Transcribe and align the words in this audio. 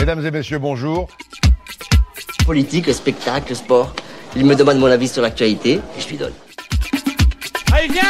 Mesdames 0.00 0.24
et 0.24 0.30
messieurs, 0.30 0.58
bonjour. 0.58 1.08
Politique, 2.46 2.92
spectacle, 2.92 3.54
sport. 3.54 3.94
Il 4.36 4.44
me 4.46 4.54
demande 4.54 4.78
mon 4.78 4.86
avis 4.86 5.08
sur 5.08 5.22
l'actualité 5.22 5.74
et 5.74 6.00
je 6.00 6.08
lui 6.08 6.16
donne. 6.16 6.32
Allez, 7.72 7.88
viens 7.92 8.02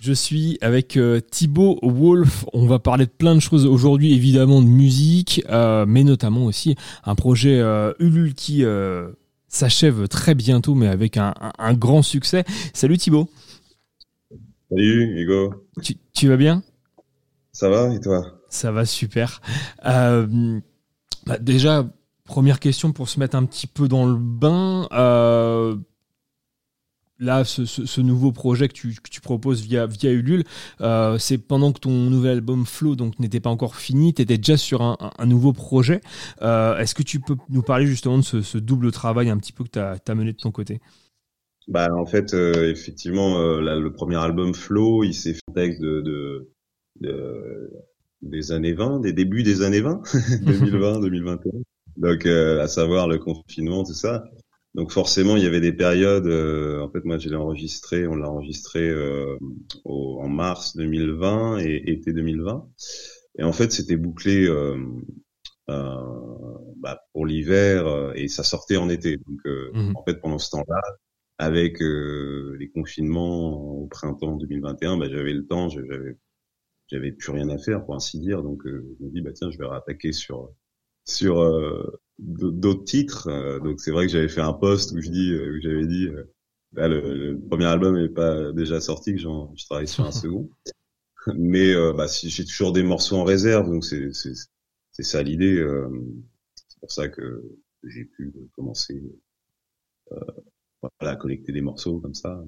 Je 0.00 0.12
suis 0.12 0.58
avec 0.60 0.96
euh, 0.96 1.20
Thibaut 1.20 1.78
Wolf. 1.82 2.44
On 2.52 2.66
va 2.66 2.78
parler 2.78 3.06
de 3.06 3.10
plein 3.10 3.34
de 3.34 3.40
choses 3.40 3.66
aujourd'hui, 3.66 4.14
évidemment 4.14 4.60
de 4.60 4.66
musique, 4.68 5.42
euh, 5.48 5.84
mais 5.88 6.04
notamment 6.04 6.44
aussi 6.44 6.76
un 7.04 7.14
projet 7.14 7.58
euh, 7.60 7.92
Ulule 7.98 8.34
qui 8.34 8.64
euh, 8.64 9.08
s'achève 9.48 10.08
très 10.08 10.34
bientôt, 10.34 10.74
mais 10.74 10.88
avec 10.88 11.16
un, 11.16 11.32
un- 11.40 11.52
un 11.58 11.74
grand 11.74 12.02
succès. 12.02 12.44
Salut 12.74 12.98
Thibaut, 12.98 13.28
Salut 14.70 15.20
Hugo, 15.20 15.54
tu, 15.82 15.94
tu 16.12 16.28
vas 16.28 16.36
bien? 16.36 16.62
Ça 17.52 17.68
va 17.70 17.94
et 17.94 18.00
toi? 18.00 18.22
Ça 18.54 18.70
va 18.70 18.86
super. 18.86 19.42
Euh, 19.84 20.60
bah, 21.26 21.38
déjà, 21.38 21.84
première 22.24 22.60
question 22.60 22.92
pour 22.92 23.08
se 23.08 23.18
mettre 23.18 23.34
un 23.34 23.44
petit 23.46 23.66
peu 23.66 23.88
dans 23.88 24.06
le 24.06 24.14
bain. 24.14 24.86
Euh, 24.92 25.76
là, 27.18 27.44
ce, 27.44 28.00
nouveau 28.00 28.30
projet 28.30 28.68
que 28.68 28.74
tu, 28.74 29.20
proposes 29.20 29.62
via, 29.62 29.88
Ulule, 30.04 30.44
euh, 30.82 31.18
c'est 31.18 31.36
pendant 31.36 31.72
que 31.72 31.80
ton 31.80 31.90
nouvel 31.90 32.36
album 32.36 32.64
Flow 32.64 32.94
n'était 33.18 33.40
pas 33.40 33.50
encore 33.50 33.74
fini, 33.74 34.14
tu 34.14 34.22
étais 34.22 34.38
déjà 34.38 34.56
sur 34.56 34.82
un, 34.82 35.26
nouveau 35.26 35.52
projet. 35.52 36.00
Est-ce 36.40 36.94
que 36.94 37.02
tu 37.02 37.18
peux 37.18 37.36
nous 37.48 37.62
parler 37.62 37.86
justement 37.86 38.18
de 38.18 38.22
ce, 38.22 38.58
double 38.58 38.92
travail 38.92 39.30
un 39.30 39.36
petit 39.36 39.52
peu 39.52 39.64
que 39.64 39.70
tu 39.70 39.80
as, 39.80 40.14
mené 40.14 40.32
de 40.32 40.38
ton 40.38 40.52
côté? 40.52 40.80
Bah 41.66 41.88
en 41.92 42.06
fait 42.06 42.34
effectivement 42.34 43.36
le 43.58 43.88
premier 43.90 44.16
album 44.16 44.54
Flow, 44.54 45.02
il 45.02 45.14
s'est 45.14 45.34
fait 45.34 45.40
texte 45.54 45.80
de- 45.82 46.52
des 48.24 48.52
années 48.52 48.72
20, 48.74 49.00
des 49.00 49.12
débuts 49.12 49.42
des 49.42 49.62
années 49.62 49.80
20, 49.80 50.02
2020, 50.42 51.00
2021. 51.00 51.60
Donc 51.96 52.26
euh, 52.26 52.60
à 52.62 52.68
savoir 52.68 53.08
le 53.08 53.18
confinement 53.18 53.84
tout 53.84 53.94
ça. 53.94 54.24
Donc 54.74 54.90
forcément 54.92 55.36
il 55.36 55.44
y 55.44 55.46
avait 55.46 55.60
des 55.60 55.72
périodes. 55.72 56.26
euh, 56.26 56.80
en 56.80 56.90
fait 56.90 57.04
moi 57.04 57.18
je 57.18 57.28
l'ai 57.28 57.36
enregistré, 57.36 58.06
on 58.06 58.16
l'a 58.16 58.28
enregistré 58.30 58.88
euh, 58.88 59.36
au- 59.84 60.18
en 60.20 60.28
mars 60.28 60.76
2020 60.76 61.58
et 61.60 61.90
été 61.92 62.12
2020. 62.12 62.66
Et 63.38 63.44
en 63.44 63.52
fait 63.52 63.72
c'était 63.72 63.96
bouclé. 63.96 64.46
Euh, 64.46 64.76
euh, 65.70 65.96
bah, 66.76 67.00
pour 67.12 67.26
l'hiver 67.26 67.86
euh, 67.86 68.12
et 68.14 68.28
ça 68.28 68.42
sortait 68.42 68.76
en 68.76 68.88
été. 68.88 69.16
Donc 69.16 69.40
euh, 69.46 69.70
Mhm. 69.74 69.92
en 69.96 70.04
fait 70.04 70.20
pendant 70.20 70.38
ce 70.38 70.50
temps-là, 70.50 70.80
avec 71.38 71.82
euh, 71.82 72.56
les 72.60 72.68
confinements 72.70 73.52
au 73.82 73.86
printemps 73.86 74.36
2021, 74.36 74.96
bah, 74.98 75.08
j'avais 75.10 75.32
le 75.32 75.46
temps, 75.46 75.68
j'avais 75.68 76.16
j'avais 76.88 77.12
plus 77.12 77.32
rien 77.32 77.48
à 77.50 77.58
faire 77.58 77.84
pour 77.84 77.94
ainsi 77.94 78.18
dire, 78.20 78.42
donc 78.42 78.66
euh, 78.66 78.96
je 79.00 79.04
me 79.06 79.10
dis 79.10 79.20
bah 79.22 79.32
tiens 79.32 79.50
je 79.50 79.58
vais 79.58 79.66
rattaquer 79.66 80.12
sur 80.12 80.50
sur 81.04 81.40
euh, 81.40 82.00
d'autres 82.18 82.84
titres. 82.84 83.28
Euh, 83.28 83.60
donc 83.60 83.80
c'est 83.80 83.90
vrai 83.90 84.06
que 84.06 84.12
j'avais 84.12 84.28
fait 84.28 84.40
un 84.42 84.52
post 84.54 84.92
où 84.92 85.00
je 85.00 85.10
dis 85.10 85.32
euh, 85.32 85.56
où 85.58 85.60
j'avais 85.62 85.86
dit 85.86 86.06
euh, 86.08 86.24
là, 86.74 86.88
le, 86.88 87.32
le 87.32 87.40
premier 87.40 87.66
album 87.66 87.96
n'est 88.00 88.08
pas 88.08 88.52
déjà 88.52 88.80
sorti, 88.80 89.12
que 89.14 89.20
j'en 89.20 89.54
je 89.56 89.64
travaille 89.66 89.88
sur 89.88 90.04
un 90.06 90.12
second. 90.12 90.50
Mais 91.36 91.72
euh, 91.74 91.92
bah, 91.92 92.08
si 92.08 92.30
j'ai 92.30 92.44
toujours 92.44 92.72
des 92.72 92.82
morceaux 92.82 93.16
en 93.16 93.24
réserve, 93.24 93.66
donc 93.70 93.84
c'est 93.84 94.12
c'est 94.12 94.32
c'est 94.92 95.02
ça 95.02 95.22
l'idée. 95.22 95.56
euh, 95.58 95.88
c'est 96.68 96.80
pour 96.80 96.90
ça 96.92 97.08
que 97.08 97.42
j'ai 97.84 98.04
pu 98.06 98.32
commencer 98.56 99.02
euh, 100.12 100.20
voilà, 100.82 101.14
à 101.14 101.16
collecter 101.16 101.52
des 101.52 101.60
morceaux 101.62 102.00
comme 102.00 102.14
ça 102.14 102.42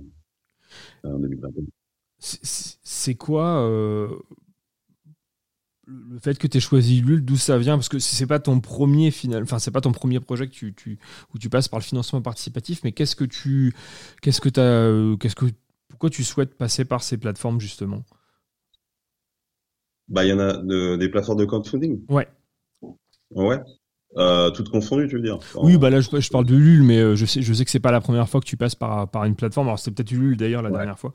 en 1.05 1.19
2021. 1.19 1.65
C'est- 2.19 2.41
C'est 2.45 2.77
c'est 2.83 3.15
quoi 3.15 3.59
euh, 3.61 4.09
le 5.87 6.19
fait 6.19 6.37
que 6.39 6.47
tu 6.49 6.57
aies 6.57 6.61
choisi 6.61 6.99
Ulule, 6.99 7.25
d'où 7.25 7.37
ça 7.37 7.59
vient? 7.59 7.77
Parce 7.77 7.89
que 7.89 7.99
c'est 8.01 8.27
pas 8.27 8.41
ton 8.41 8.59
premier 8.61 9.11
final, 9.13 9.43
enfin 9.45 9.59
c'est 9.61 9.71
pas 9.71 9.81
ton 9.81 9.93
premier 9.93 10.19
projet 10.19 10.47
que 10.49 10.53
tu, 10.53 10.75
tu- 10.75 10.99
où 11.35 11.39
tu 11.39 11.49
passes 11.49 11.69
par 11.69 11.79
le 11.79 11.85
financement 11.85 12.21
participatif, 12.23 12.81
mais 12.83 12.91
qu'est-ce 12.93 13.15
que 13.15 13.25
tu, 13.25 13.73
qu'est-ce 14.23 14.41
que 14.41 14.49
t'as, 14.49 15.17
qu'est-ce 15.19 15.37
que, 15.37 15.47
pourquoi 15.89 16.11
tu 16.11 16.25
souhaites 16.25 16.55
passer 16.57 16.85
par 16.85 17.03
ces 17.05 17.17
plateformes 17.19 17.61
justement? 17.61 18.03
Bah, 20.09 20.25
il 20.25 20.29
y 20.29 20.33
en 20.33 20.39
a 20.41 20.57
de- 20.57 20.97
des 20.97 21.09
plateformes 21.09 21.39
de 21.39 21.45
crowdfunding. 21.45 22.05
Ouais. 22.09 22.29
Ouais. 23.31 23.61
Euh, 24.17 24.51
toutes 24.51 24.71
confondues, 24.71 25.09
tu 25.09 25.17
veux 25.17 25.23
dire? 25.23 25.37
Enfin, 25.37 25.59
Oui, 25.63 25.77
bah 25.79 25.91
là 25.91 26.01
je, 26.01 26.09
je 26.19 26.31
parle 26.31 26.47
de 26.47 26.55
Ulule, 26.55 26.83
mais 26.85 26.99
euh, 26.99 27.17
je 27.17 27.27
sais, 27.27 27.43
je 27.43 27.53
sais 27.53 27.65
que 27.65 27.71
c'est 27.71 27.81
pas 27.81 27.91
la 27.93 28.01
première 28.01 28.29
fois 28.29 28.41
que 28.41 28.47
tu 28.47 28.57
passes 28.57 28.75
par, 28.75 29.09
par 29.11 29.25
une 29.25 29.35
plateforme. 29.37 29.67
Alors 29.67 29.79
c'était 29.79 30.03
peut-être 30.03 30.13
Ulule 30.13 30.37
d'ailleurs 30.37 30.63
la 30.63 30.71
Ouais. 30.71 30.77
dernière 30.77 30.99
fois. 30.99 31.13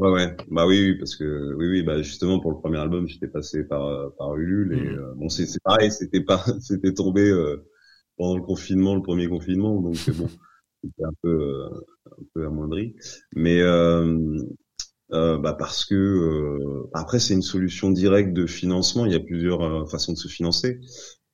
Ouais, 0.00 0.10
ouais. 0.10 0.36
Bah 0.50 0.66
oui, 0.66 0.80
oui, 0.92 0.98
parce 0.98 1.14
que 1.16 1.54
oui, 1.56 1.68
oui, 1.68 1.82
bah 1.82 2.00
justement 2.02 2.40
pour 2.40 2.50
le 2.52 2.58
premier 2.58 2.78
album, 2.78 3.06
j'étais 3.06 3.28
passé 3.28 3.64
par 3.64 3.84
euh, 3.86 4.08
par 4.18 4.34
Ulule 4.36 4.72
et 4.72 4.88
Mhm. 4.88 4.96
euh, 4.96 5.12
bon, 5.16 5.28
c'est 5.28 5.46
c'est 5.46 5.60
pareil, 5.62 5.92
c'était 5.92 6.22
pas, 6.22 6.42
c'était 6.60 6.94
tombé 6.94 7.28
euh, 7.30 7.58
pendant 8.16 8.36
le 8.36 8.42
confinement, 8.42 8.94
le 8.94 9.02
premier 9.02 9.28
confinement, 9.28 9.80
donc 9.80 10.00
c'est 10.00 10.14
bon, 10.16 10.28
c'était 10.84 11.04
un 11.04 11.12
peu 11.22 11.28
euh, 11.30 11.70
un 12.12 12.24
peu 12.34 12.46
amoindri, 12.46 12.96
mais 13.36 13.60
euh, 15.12 15.38
bah 15.38 15.54
parce 15.58 15.84
que 15.84 15.94
euh, 15.94 16.88
après 16.94 17.18
c'est 17.18 17.34
une 17.34 17.42
solution 17.42 17.90
directe 17.90 18.32
de 18.32 18.46
financement. 18.46 19.06
Il 19.06 19.12
y 19.12 19.16
a 19.16 19.20
plusieurs 19.20 19.88
façons 19.90 20.12
de 20.12 20.18
se 20.18 20.28
financer. 20.28 20.80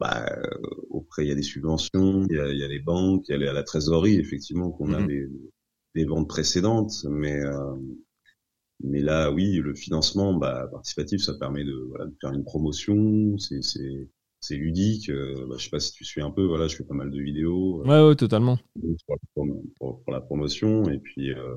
Bah, 0.00 0.26
euh, 0.30 0.42
auprès 0.90 1.24
il 1.24 1.28
y 1.28 1.32
a 1.32 1.34
des 1.34 1.42
subventions, 1.42 2.26
il 2.30 2.36
y 2.36 2.40
a, 2.40 2.48
il 2.48 2.58
y 2.58 2.64
a 2.64 2.68
les 2.68 2.80
banques, 2.80 3.24
il 3.28 3.40
y 3.40 3.46
a 3.48 3.52
la- 3.52 3.62
trésorerie 3.62 4.16
effectivement 4.18 4.70
qu'on 4.70 4.92
a 4.92 5.02
Mhm. 5.02 5.04
des, 5.04 5.26
des 5.94 6.04
ventes 6.04 6.28
précédentes, 6.28 7.04
mais 7.10 7.40
euh, 7.40 7.74
mais 8.82 9.00
là, 9.00 9.30
oui, 9.32 9.54
le 9.56 9.74
financement 9.74 10.34
bah, 10.34 10.68
participatif, 10.70 11.22
ça 11.22 11.34
permet 11.34 11.64
de, 11.64 11.72
voilà, 11.88 12.06
de 12.06 12.14
faire 12.20 12.32
une 12.32 12.44
promotion, 12.44 13.36
c'est 13.38 14.56
ludique. 14.56 15.08
Euh, 15.10 15.46
bah, 15.48 15.56
je 15.58 15.64
sais 15.64 15.70
pas 15.70 15.80
si 15.80 15.92
tu 15.92 16.04
suis 16.04 16.20
un 16.22 16.30
peu, 16.30 16.44
voilà, 16.44 16.68
je 16.68 16.76
fais 16.76 16.84
pas 16.84 16.94
mal 16.94 17.10
de 17.10 17.20
vidéos 17.20 17.82
euh, 17.82 17.88
Ouais, 17.88 18.08
ouais, 18.08 18.16
totalement. 18.16 18.58
pour, 18.74 18.94
la 19.08 19.16
prom- 19.34 19.62
pour- 19.78 20.02
pour 20.02 20.12
la 20.12 20.20
promotion, 20.20 20.88
et 20.90 20.98
puis 20.98 21.32
euh, 21.32 21.56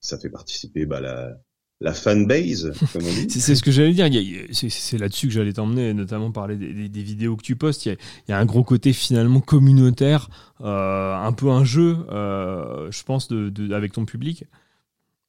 ça 0.00 0.18
fait 0.18 0.30
participer 0.30 0.86
bah, 0.86 1.00
la 1.00 1.34
la 1.80 1.92
fanbase, 1.92 2.72
comme 2.92 3.02
on 3.04 3.12
dit. 3.12 3.28
C'est 3.40 3.54
ce 3.56 3.62
que 3.62 3.70
j'allais 3.72 3.92
dire. 3.92 4.08
C'est 4.52 4.70
c'est 4.70 4.96
là-dessus 4.96 5.26
que 5.26 5.32
j'allais 5.34 5.52
t'emmener, 5.52 5.92
notamment 5.92 6.30
parler 6.30 6.56
des, 6.56 6.72
des- 6.72 6.88
des 6.88 7.02
vidéos 7.02 7.36
que 7.36 7.42
tu 7.42 7.56
postes. 7.56 7.84
Il 7.84 7.88
y, 7.90 7.92
a, 7.92 7.96
il 8.26 8.30
y 8.30 8.32
a 8.32 8.38
un 8.38 8.46
gros 8.46 8.62
côté 8.62 8.92
finalement 8.92 9.40
communautaire, 9.40 10.30
euh, 10.62 11.14
un 11.14 11.32
peu 11.32 11.50
un 11.50 11.64
jeu, 11.64 11.98
euh, 12.10 12.90
je 12.90 13.02
pense, 13.02 13.28
de, 13.28 13.50
de- 13.50 13.74
avec 13.74 13.92
ton 13.92 14.04
public. 14.06 14.44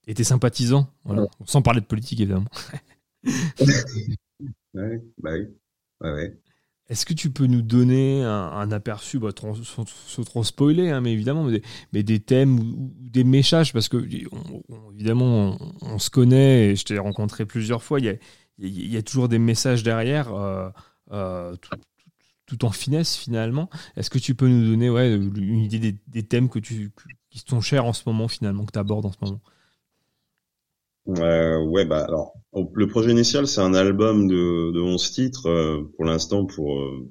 Et 0.08 0.14
tes 0.14 0.24
sympathisants, 0.24 0.88
voilà. 1.04 1.26
sans 1.46 1.62
parler 1.62 1.82
de 1.82 1.86
politique 1.86 2.20
évidemment. 2.22 2.46
Ouais, 4.74 5.02
bah 5.18 5.32
oui, 5.34 5.48
ouais, 6.02 6.12
ouais. 6.14 6.38
Est-ce 6.90 7.06
que 7.06 7.14
tu 7.14 7.32
peux 7.32 7.48
nous 7.48 7.64
donner 7.64 8.24
un, 8.24 8.30
un 8.30 8.72
aperçu, 8.72 9.18
bah, 9.18 9.34
trop- 9.34 9.56
sans, 9.56 9.86
sans 9.88 10.24
trop 10.24 10.44
spoiler, 10.44 10.92
hein, 10.92 11.02
mais 11.02 11.14
évidemment, 11.14 11.44
mais 11.46 11.54
des, 11.60 11.64
mais 11.94 12.04
des 12.04 12.20
thèmes 12.20 12.60
ou, 12.60 12.94
ou 13.06 13.10
des 13.10 13.24
messages, 13.24 13.74
parce 13.74 13.90
que 13.90 13.98
on- 14.32 14.62
on- 14.70 14.92
évidemment, 14.92 15.58
on, 15.60 15.94
on 15.96 16.00
se 16.00 16.10
connaît 16.12 16.70
et 16.72 16.76
je 16.76 16.86
t'ai 16.86 17.00
rencontré 17.00 17.46
plusieurs 17.46 17.82
fois, 17.84 18.00
il 18.00 18.06
y 18.06 18.10
a, 18.10 18.16
il 18.60 18.88
y 18.94 18.98
a 18.98 19.02
toujours 19.04 19.30
des 19.30 19.40
messages 19.40 19.82
derrière, 19.84 20.32
euh, 20.34 20.70
euh, 21.12 21.56
tout, 21.56 21.72
tout- 21.78 21.80
tout 22.58 22.66
en 22.66 22.72
finesse 22.72 23.16
finalement. 23.18 23.70
Est-ce 23.98 24.10
que 24.12 24.20
tu 24.20 24.36
peux 24.36 24.48
nous 24.48 24.66
donner 24.70 24.90
ouais, 24.92 25.16
une 25.16 25.62
idée 25.62 25.80
des, 25.80 25.98
des 26.08 26.24
thèmes 26.24 26.50
que 26.50 26.60
tu, 26.60 26.92
qui 27.32 27.40
sont 27.48 27.62
chers 27.62 27.86
en 27.86 27.94
ce 27.94 28.04
moment 28.08 28.28
finalement, 28.28 28.66
que 28.66 28.74
tu 28.74 28.80
abordes 28.80 29.06
en 29.08 29.12
ce 29.12 29.18
moment? 29.22 29.42
Euh, 31.08 31.60
ouais, 31.64 31.86
bah 31.86 32.04
alors, 32.06 32.34
le 32.74 32.88
projet 32.88 33.12
initial, 33.12 33.48
c'est 33.48 33.62
un 33.62 33.74
album 33.74 34.28
de, 34.28 34.72
de 34.72 34.80
11 34.82 35.12
titres. 35.12 35.48
euh, 35.48 35.84
pour 35.96 36.06
l'instant, 36.06 36.46
pour 36.46 36.80
euh, 36.80 37.08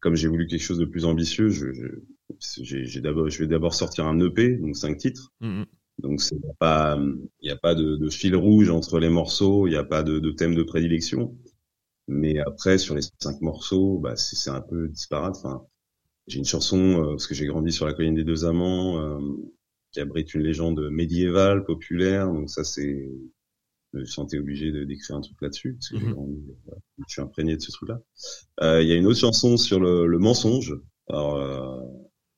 comme 0.00 0.16
j'ai 0.16 0.28
voulu 0.28 0.46
quelque 0.46 0.62
chose 0.62 0.78
de 0.78 0.84
plus 0.86 1.04
ambitieux, 1.06 1.50
je, 1.50 1.72
je, 1.72 2.84
j'ai, 2.84 3.00
d'abord, 3.00 3.30
je 3.30 3.38
vais 3.40 3.48
d'abord 3.48 3.74
sortir 3.74 4.06
un 4.06 4.20
EP, 4.20 4.56
donc 4.58 4.76
cinq 4.76 4.98
titres. 4.98 5.32
Mhm. 5.40 5.66
Donc 5.98 6.20
c'est 6.22 6.36
pas, 6.58 6.98
il 7.40 7.46
n'y 7.46 7.50
a 7.50 7.56
pas 7.56 7.74
de, 7.74 7.96
de 7.96 8.10
fil 8.10 8.36
rouge 8.36 8.70
entre 8.70 8.98
les 9.00 9.10
morceaux, 9.10 9.66
il 9.66 9.70
n'y 9.70 9.76
a 9.76 9.84
pas 9.84 10.02
de, 10.02 10.18
de 10.20 10.30
thème 10.32 10.54
de 10.54 10.62
prédilection. 10.64 11.36
Mais 12.08 12.38
après, 12.40 12.78
sur 12.78 12.94
les 12.96 13.02
cinq 13.20 13.40
morceaux, 13.42 13.98
bah 13.98 14.16
c'est, 14.16 14.36
c'est 14.36 14.50
un 14.50 14.60
peu 14.62 14.88
disparate. 14.88 15.36
Enfin, 15.38 15.64
j'ai 16.28 16.38
une 16.38 16.44
chanson 16.46 16.78
euh, 16.78 17.10
parce 17.12 17.26
que 17.28 17.34
j'ai 17.34 17.46
grandi 17.46 17.72
sur 17.72 17.86
la 17.86 17.94
colline 17.94 18.14
des 18.14 18.24
deux 18.24 18.44
amants. 18.46 19.18
Qui 19.94 20.00
abrite 20.00 20.34
une 20.34 20.42
légende 20.42 20.90
médiévale, 20.90 21.64
populaire. 21.64 22.26
Donc 22.28 22.50
ça, 22.50 22.64
c'est, 22.64 23.08
je 23.94 23.98
me 24.00 24.04
sentais 24.04 24.38
obligé 24.38 24.72
de 24.72 24.84
d'écrire 24.84 25.16
un 25.16 25.20
truc 25.22 25.36
là-dessus 25.42 25.74
parce 25.74 25.90
que 25.90 25.96
Mhm. 25.96 26.12
grandi, 26.12 26.42
voilà, 26.64 26.80
je 27.08 27.12
suis 27.12 27.22
imprégné 27.22 27.56
de 27.56 27.62
ce 27.62 27.72
truc-là. 27.72 28.00
Euh, 28.62 28.82
Il 28.82 28.88
y 28.88 28.92
a 28.92 28.96
une 28.96 29.06
autre 29.06 29.20
chanson 29.20 29.56
sur 29.56 29.80
le, 29.80 30.06
le 30.06 30.18
mensonge. 30.18 30.74
Alors, 31.08 31.36
euh, 31.36 31.80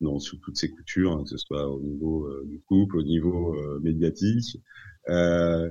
non, 0.00 0.19
sous 0.20 0.37
toutes 0.38 0.58
ses 0.58 0.70
coutures, 0.70 1.12
hein, 1.12 1.25
que 1.25 1.31
ce 1.31 1.38
soit 1.38 1.69
au 1.69 1.81
niveau 1.81 2.26
euh, 2.26 2.44
du 2.47 2.61
couple, 2.62 2.99
au 2.99 3.03
niveau 3.03 3.55
euh, 3.56 3.81
médiatique. 3.81 4.59
Euh, 5.09 5.70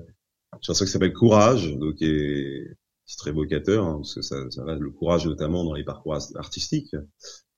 une 0.53 0.63
chanson 0.63 0.85
qui 0.85 0.91
s'appelle 0.91 1.13
Courage, 1.13 1.75
donc 1.77 1.95
qui 1.95 2.05
est, 2.05 2.67
qui 3.05 3.13
est 3.13 3.17
très 3.17 3.31
vocateur, 3.31 3.85
hein, 3.85 3.97
parce 3.97 4.15
que 4.15 4.21
ça, 4.21 4.49
ça 4.51 4.63
va 4.63 4.75
le 4.75 4.89
courage 4.91 5.27
notamment 5.27 5.63
dans 5.65 5.73
les 5.73 5.83
parcours 5.83 6.15
artistiques, 6.35 6.95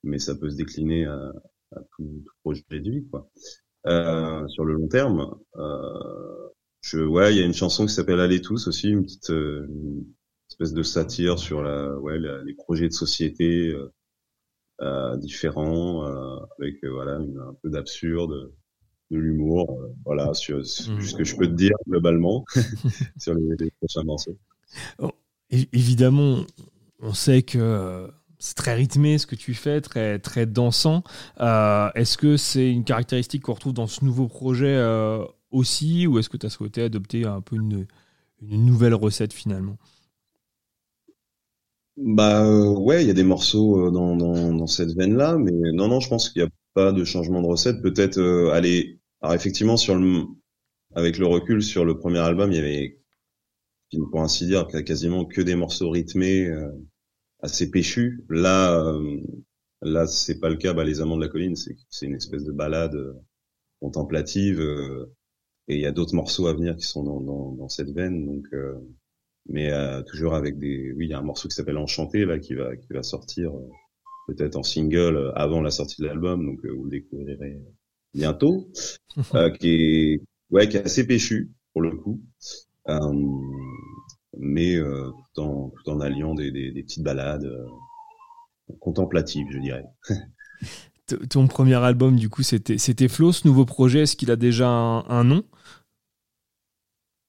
mais 0.04 0.20
ça 0.20 0.36
peut 0.36 0.50
se 0.50 0.56
décliner 0.58 1.06
à, 1.06 1.32
à 1.76 1.82
tout, 1.96 2.24
tout 2.26 2.34
projet 2.44 2.64
de 2.72 2.92
vie, 2.92 3.06
quoi. 3.10 3.30
Euh, 3.88 4.48
sur 4.50 4.66
le 4.66 4.74
long 4.74 4.88
terme, 4.88 5.36
euh, 5.56 6.50
je, 6.82 7.00
ouais, 7.00 7.34
il 7.34 7.40
y 7.40 7.42
a 7.42 7.46
une 7.46 7.54
chanson 7.54 7.86
qui 7.86 7.94
s'appelle 7.94 8.20
Allez 8.20 8.42
tous 8.42 8.68
aussi, 8.68 8.90
une 8.90 9.04
petite, 9.04 9.30
euh, 9.30 9.66
une 9.70 10.06
espèce 10.50 10.74
de 10.74 10.84
satire 10.84 11.40
sur 11.40 11.62
la, 11.62 11.98
ouais, 12.00 12.20
les 12.20 12.54
projets 12.54 12.88
de 12.88 12.94
société 12.94 13.74
différents, 15.18 16.04
avec 16.60 16.84
voilà 16.86 17.16
un 17.16 17.56
peu 17.62 17.70
d'absurde, 17.70 18.52
de 19.10 19.18
l'humour, 19.18 19.80
voilà, 20.06 20.34
sur, 20.34 20.60
mmh. 20.60 20.64
ce 20.66 21.16
que 21.16 21.24
je 21.24 21.36
peux 21.36 21.48
te 21.48 21.54
dire 21.54 21.76
globalement 21.88 22.44
sur 23.18 23.34
les, 23.34 23.72
prochains 23.80 24.04
morceaux. 24.04 24.38
Évidemment, 25.50 26.46
on 27.00 27.14
sait 27.14 27.44
que 27.44 28.10
c'est 28.40 28.56
très 28.56 28.76
rythmé 28.76 29.18
ce 29.18 29.26
que 29.26 29.36
tu 29.36 29.54
fais, 29.54 29.82
très, 29.82 30.20
très 30.20 30.46
dansant. 30.46 31.04
Euh, 31.40 31.90
est-ce 31.96 32.18
que 32.18 32.38
c'est 32.38 32.72
une 32.72 32.84
caractéristique 32.84 33.44
qu'on 33.44 33.54
retrouve 33.54 33.74
dans 33.74 33.88
ce 33.88 34.06
nouveau 34.06 34.28
projet 34.28 34.76
euh, 34.76 35.24
aussi, 35.52 36.08
ou 36.08 36.20
est-ce 36.20 36.30
que 36.30 36.38
tu 36.38 36.46
as 36.46 36.50
souhaité 36.50 36.84
adopter 36.84 37.26
un 37.26 37.42
peu 37.42 37.56
une, 37.56 37.88
nouvelle 38.42 38.94
recette 38.94 39.34
finalement? 39.34 39.78
Bah 41.98 42.46
euh, 42.46 42.76
ouais, 42.76 43.04
il 43.04 43.08
y 43.08 43.12
a 43.12 43.16
des 43.16 43.24
morceaux 43.24 43.90
dans, 43.90 44.16
dans, 44.16 44.54
dans 44.54 44.68
cette 44.68 44.96
veine-là, 44.96 45.38
mais 45.40 45.72
non, 45.74 45.88
non, 45.88 46.00
je 46.00 46.10
pense 46.10 46.30
qu'il 46.30 46.44
n'y 46.44 46.48
a 46.48 46.52
pas 46.76 46.92
de 46.92 47.04
changement 47.04 47.42
de 47.42 47.48
recette. 47.48 47.82
Peut-être 47.82 48.22
aller, 48.54 49.00
alors 49.22 49.34
effectivement, 49.34 49.78
sur 49.78 49.96
le, 49.96 50.26
avec 50.94 51.18
le 51.18 51.26
recul 51.26 51.64
sur 51.64 51.86
le 51.86 51.98
premier 51.98 52.20
album, 52.20 52.52
il 52.52 52.58
y 52.58 52.60
avait, 52.60 53.00
pour 54.12 54.22
ainsi 54.22 54.46
dire, 54.46 54.68
quasiment 54.68 55.26
que 55.26 55.42
des 55.42 55.56
morceaux 55.56 55.90
rythmés 55.90 56.48
assez 57.42 57.70
péchu. 57.70 58.24
Là, 58.30 58.78
euh, 58.84 59.20
là, 59.82 60.08
c'est 60.08 60.40
pas 60.40 60.50
le 60.50 60.58
cas. 60.58 60.74
Bah, 60.74 60.84
les 60.84 61.02
Amants 61.02 61.18
de 61.18 61.22
la 61.22 61.30
colline, 61.30 61.56
c'est 61.56 62.06
une 62.06 62.16
espèce 62.16 62.44
de 62.44 62.52
balade 62.52 62.96
euh, 62.96 63.14
contemplative. 63.82 64.60
Euh, 64.60 65.14
et 65.68 65.76
il 65.76 65.82
y 65.82 65.86
a 65.86 65.92
d'autres 65.92 66.16
morceaux 66.16 66.48
à 66.48 66.54
venir 66.54 66.76
qui 66.76 66.86
sont 66.86 67.04
dans, 67.04 67.22
dans, 67.22 67.52
dans 67.52 67.70
cette 67.70 67.90
veine. 67.90 68.26
Donc, 68.26 68.48
mais 69.50 69.70
toujours 70.06 70.34
avec 70.34 70.58
des. 70.58 70.94
Oui, 70.94 71.08
il 71.08 71.10
y 71.10 71.14
a 71.14 71.20
un 71.20 71.24
morceau 71.24 71.50
qui 71.50 71.56
s'appelle 71.56 71.78
Enchanté 71.78 72.24
là, 72.24 72.40
qui 72.40 72.54
va 72.54 72.78
qui 72.78 72.88
va 72.94 73.04
sortir 73.04 73.52
peut-être 74.28 74.56
en 74.56 74.64
single 74.64 75.34
avant 75.36 75.60
la 75.60 75.70
sortie 75.70 76.02
de 76.02 76.08
l'album. 76.08 76.46
Donc, 76.46 76.66
vous 76.66 76.86
le 76.86 76.90
découvrirez 76.90 77.60
bientôt. 78.14 78.72
qui 79.60 79.70
est 79.70 80.22
ouais, 80.52 80.70
qui 80.70 80.78
est 80.78 80.86
assez 80.86 81.06
péchu 81.06 81.52
pour 81.74 81.82
le 81.82 81.92
coup. 81.92 82.22
Euh, 82.90 83.12
mais 84.40 84.76
euh, 84.76 85.12
tout, 85.34 85.42
en, 85.42 85.70
tout 85.70 85.90
en 85.90 86.00
alliant 86.00 86.34
des, 86.36 86.52
des, 86.52 86.72
des 86.72 86.84
petites 86.84 87.04
balades 87.04 87.46
euh, 87.46 87.66
contemplatives, 88.80 89.48
je 89.52 89.60
dirais. 89.60 89.86
Ton 91.30 91.48
premier 91.48 91.76
album, 91.76 92.18
du 92.18 92.30
coup, 92.30 92.44
c'était 92.44 93.08
Flo, 93.08 93.32
ce 93.32 93.48
nouveau 93.48 93.66
projet. 93.66 94.02
Est-ce 94.02 94.18
qu'il 94.18 94.30
a 94.30 94.36
déjà 94.36 94.68
un, 94.68 95.24
nom? 95.24 95.44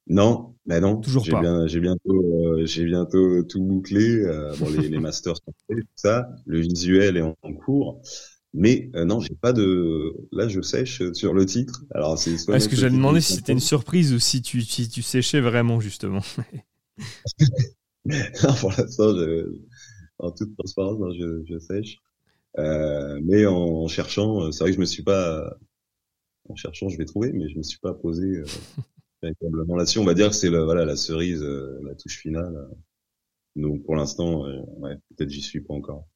Non, 0.08 0.56
mais 0.66 0.81
non. 0.81 0.96
Toujours 0.96 1.25
pas. 1.28 1.66
j'ai 1.69 1.78
bientôt, 1.78 2.56
euh, 2.56 2.66
bientôt 2.78 3.43
tout 3.44 3.62
bouclé. 3.62 4.25
bon, 4.58 4.69
les, 4.70 4.88
les 4.88 4.99
masters 4.99 5.37
sont 5.37 5.52
faits, 5.69 5.78
tout 5.78 5.87
ça. 5.94 6.28
Le 6.46 6.58
visuel 6.60 7.19
est 7.19 7.22
en, 7.22 7.34
cours. 7.52 8.00
Mais 8.55 8.90
euh, 8.96 9.05
non, 9.05 9.20
j'ai 9.20 9.34
pas 9.34 9.52
de. 9.52 10.14
Là, 10.32 10.49
je 10.49 10.60
sèche 10.62 11.02
sur 11.12 11.34
le 11.34 11.44
titre. 11.44 11.84
Alors, 11.94 12.19
c'est. 12.19 12.32
Est-ce 12.32 12.69
que 12.69 12.76
j'allais 12.76 12.96
demander 12.96 13.20
si 13.20 13.34
c'était 13.34 13.52
une 13.52 13.60
surprise 13.60 14.12
ou 14.12 14.19
si 14.19 14.40
tu, 14.43 14.62
si 14.62 14.88
tu 14.88 15.02
séchais 15.02 15.40
vraiment 15.40 15.81
justement 15.81 16.22
non, 18.05 18.55
pour 18.61 18.73
l'instant, 18.77 19.15
en 20.19 20.31
toute 20.33 20.56
transparence, 20.56 21.15
je, 21.19 21.45
je 21.45 21.59
sèche. 21.59 21.99
Euh, 22.59 23.21
mais 23.23 23.47
en, 23.47 23.87
cherchant, 23.89 24.43
euh, 24.43 24.50
c'est 24.50 24.65
vrai 24.65 24.71
que 24.71 24.77
je 24.77 24.81
me 24.81 24.87
suis 24.87 25.03
pas, 25.03 25.56
en 26.49 26.56
cherchant, 26.56 26.89
je 26.89 26.99
vais 26.99 27.05
trouver, 27.05 27.33
mais 27.33 27.49
je 27.49 27.56
me 27.56 27.62
suis 27.62 27.79
pas 27.79 27.95
posé 27.95 28.27
euh, 28.27 28.45
véritablement 29.23 29.77
là-dessus. 29.77 29.99
On 29.99 30.05
va 30.05 30.15
dire 30.15 30.31
que 30.31 30.35
c'est 30.35 30.49
voilà 30.49 30.85
la 30.85 30.97
cerise, 30.97 31.43
euh, 31.43 31.79
la 31.85 31.95
touche 31.95 32.19
finale. 32.19 32.69
Donc 33.55 33.85
pour 33.85 33.97
l'instant, 33.97 34.44
ouais, 34.79 34.97
peut-être 35.17 35.31
j'y 35.31 35.43
suis 35.43 35.61
pas 35.61 35.75
encore. 35.75 36.06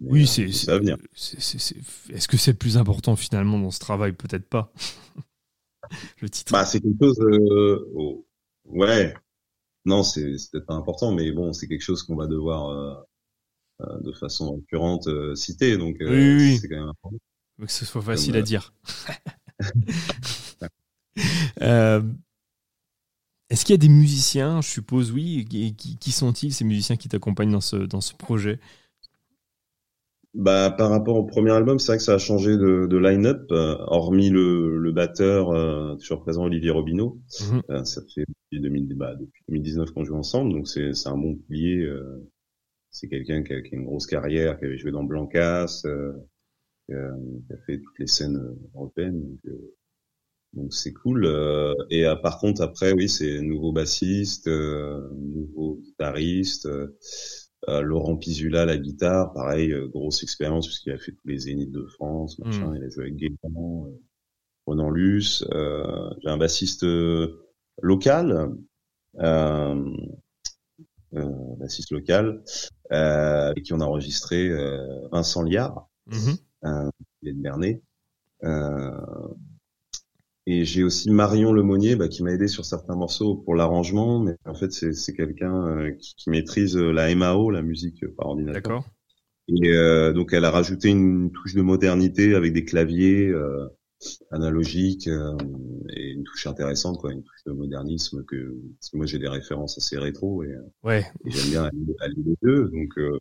oui, 0.00 0.26
c'est 0.26 0.50
ça 0.52 0.72
va 0.72 0.78
venir. 0.78 0.96
Est-ce 1.14 2.28
que 2.28 2.36
c'est 2.36 2.52
le 2.52 2.58
plus 2.58 2.76
important 2.76 3.16
finalement 3.16 3.58
dans 3.58 3.70
ce 3.70 3.78
travail? 3.78 4.12
Peut-être 4.12 4.48
pas. 4.48 4.72
le 6.20 6.28
titre. 6.28 6.52
Bah, 6.52 6.64
c'est 6.64 6.80
quelque 6.80 6.98
chose. 7.00 7.18
Oh, 7.94 8.26
ouais, 8.64 9.14
non, 9.84 10.02
c'est 10.02 10.36
peut-être 10.52 10.66
pas 10.66 10.74
important, 10.74 11.12
mais 11.12 11.30
bon, 11.32 11.52
c'est 11.52 11.68
quelque 11.68 11.82
chose 11.82 12.02
qu'on 12.02 12.16
va 12.16 12.26
devoir 12.26 12.68
euh, 12.68 12.94
euh, 13.82 14.00
de 14.00 14.12
façon 14.12 14.56
récurrente 14.56 15.06
euh, 15.08 15.34
citer, 15.34 15.78
donc 15.78 15.96
oui, 16.00 16.58
c'est 16.58 16.68
quand 16.68 16.80
même 16.80 16.88
important. 16.88 17.16
Que 17.60 17.70
ce 17.70 17.84
soit 17.84 18.02
facile 18.02 18.36
à 18.36 18.42
dire. 18.42 18.72
Est-ce 23.50 23.64
qu'il 23.64 23.72
y 23.72 23.74
a 23.74 23.78
des 23.78 23.88
musiciens, 23.88 24.60
je 24.60 24.68
suppose 24.68 25.10
oui, 25.10 25.44
qui, 25.48 25.74
qui 25.74 26.12
sont-ils 26.12 26.54
ces 26.54 26.64
musiciens 26.64 26.96
qui 26.96 27.08
t'accompagnent 27.08 27.50
dans 27.50 27.60
ce, 27.60 27.76
dans 27.76 28.00
ce 28.00 28.14
projet? 28.14 28.60
Bah, 30.34 30.70
par 30.70 30.90
rapport 30.90 31.16
au 31.16 31.24
premier 31.24 31.50
album, 31.50 31.80
c'est 31.80 31.88
vrai 31.88 31.96
que 31.96 32.04
ça 32.04 32.14
a 32.14 32.18
changé 32.18 32.56
de, 32.56 32.86
de 32.86 32.96
line-up, 32.96 33.50
euh, 33.50 33.76
hormis 33.88 34.30
le, 34.30 34.78
le 34.78 34.92
batteur, 34.92 35.50
euh, 35.50 35.96
toujours 35.96 36.20
présent, 36.20 36.44
Olivier 36.44 36.70
Robineau. 36.70 37.20
Mhm. 37.40 37.62
Euh, 37.70 37.84
ça 37.84 38.00
fait 38.14 38.24
depuis, 38.28 38.60
2000, 38.60 38.94
bah, 38.94 39.16
depuis 39.16 39.42
2019 39.48 39.90
qu'on 39.90 40.04
joue 40.04 40.14
ensemble, 40.14 40.52
donc 40.52 40.68
c'est 40.68 40.92
un 41.06 41.16
bon 41.16 41.34
pilier. 41.34 41.88
c'est 42.90 43.08
quelqu'un 43.08 43.42
qui, 43.42 43.60
qui, 43.62 43.74
a 43.74 43.78
une 43.78 43.84
grosse 43.84 44.06
carrière, 44.06 44.58
qui 44.58 44.66
avait 44.66 44.78
joué 44.78 44.92
dans 44.92 45.02
Blancas, 45.02 45.82
qui 46.86 46.92
a, 46.94 47.56
fait 47.66 47.78
toutes 47.78 47.98
les 47.98 48.06
scènes 48.06 48.40
européennes. 48.74 49.36
Donc 50.52 50.72
c'est 50.72 50.92
cool. 50.92 51.26
et 51.90 52.04
par 52.22 52.38
contre, 52.38 52.62
après, 52.62 52.92
oui, 52.92 53.08
c'est 53.08 53.40
nouveau 53.40 53.72
bassiste, 53.72 54.46
nouveau 54.48 55.80
guitariste. 55.82 56.68
Euh, 57.68 57.82
Laurent 57.82 58.16
Pizula 58.16 58.64
la 58.64 58.78
guitare, 58.78 59.34
pareil, 59.34 59.72
euh, 59.72 59.86
grosse 59.86 60.22
expérience 60.22 60.66
puisqu'il 60.66 60.92
a 60.92 60.98
fait 60.98 61.12
tous 61.12 61.28
les 61.28 61.40
Zéniths 61.40 61.70
de 61.70 61.84
France, 61.84 62.38
machin, 62.38 62.70
mm. 62.70 62.76
il 62.76 62.84
a 62.84 62.88
joué 62.88 63.02
avec 63.04 63.16
Gaëtan, 63.16 63.86
euh, 63.86 64.00
Ronan 64.66 64.88
Luce. 64.90 65.44
J'ai 65.50 66.28
un 66.28 66.38
bassiste 66.38 66.86
local, 67.82 68.56
bassiste 71.58 71.90
local, 71.90 72.42
avec 72.88 73.64
qui 73.64 73.72
on 73.74 73.80
a 73.80 73.84
enregistré 73.84 74.48
Vincent 75.12 75.42
Liard, 75.42 75.88
mm 76.06 76.16
-hmm. 76.16 76.90
il 77.22 77.28
est 77.28 77.34
de 77.34 77.42
Bernay. 77.42 77.82
Et 80.52 80.64
j'ai 80.64 80.82
aussi 80.82 81.12
Marion 81.12 81.52
Lemonnier 81.52 81.94
bah, 81.94 82.08
qui 82.08 82.24
m'a 82.24 82.32
aidé 82.32 82.48
sur 82.48 82.64
certains 82.64 82.96
morceaux 82.96 83.36
pour 83.36 83.54
l'arrangement, 83.54 84.18
mais 84.18 84.34
en 84.44 84.54
fait 84.54 84.72
c'est 84.72 85.14
quelqu'un 85.14 85.54
euh, 85.54 85.92
qui, 85.92 86.16
qui, 86.16 86.28
maîtrise 86.28 86.76
euh, 86.76 86.90
la 86.90 87.14
MAO, 87.14 87.52
la 87.52 87.62
musique 87.62 88.04
par 88.16 88.26
ordinateur. 88.26 88.54
D'accord. 88.54 88.84
Et 89.46 89.68
euh, 89.68 90.12
donc 90.12 90.32
elle 90.32 90.44
a 90.44 90.50
rajouté 90.50 90.88
une 90.88 91.30
touche 91.30 91.54
de 91.54 91.62
modernité 91.62 92.34
avec 92.34 92.52
des 92.52 92.64
claviers 92.64 93.28
euh, 93.28 93.68
analogiques 94.32 95.06
euh, 95.06 95.36
et 95.94 96.10
une 96.10 96.24
touche 96.24 96.48
intéressante, 96.48 96.98
quoi, 96.98 97.12
une 97.12 97.22
touche 97.22 97.44
de 97.46 97.52
modernisme 97.52 98.24
que, 98.24 98.56
parce 98.80 98.90
que 98.90 98.96
moi 98.96 99.06
j'ai 99.06 99.20
des 99.20 99.28
références 99.28 99.78
assez 99.78 99.98
rétro 99.98 100.42
et, 100.42 100.52
ouais. 100.82 101.06
et 101.26 101.30
j'aime 101.30 101.50
bien 101.50 101.70
aller 102.00 102.14
les 102.26 102.36
deux. 102.42 102.68
Donc 102.70 103.20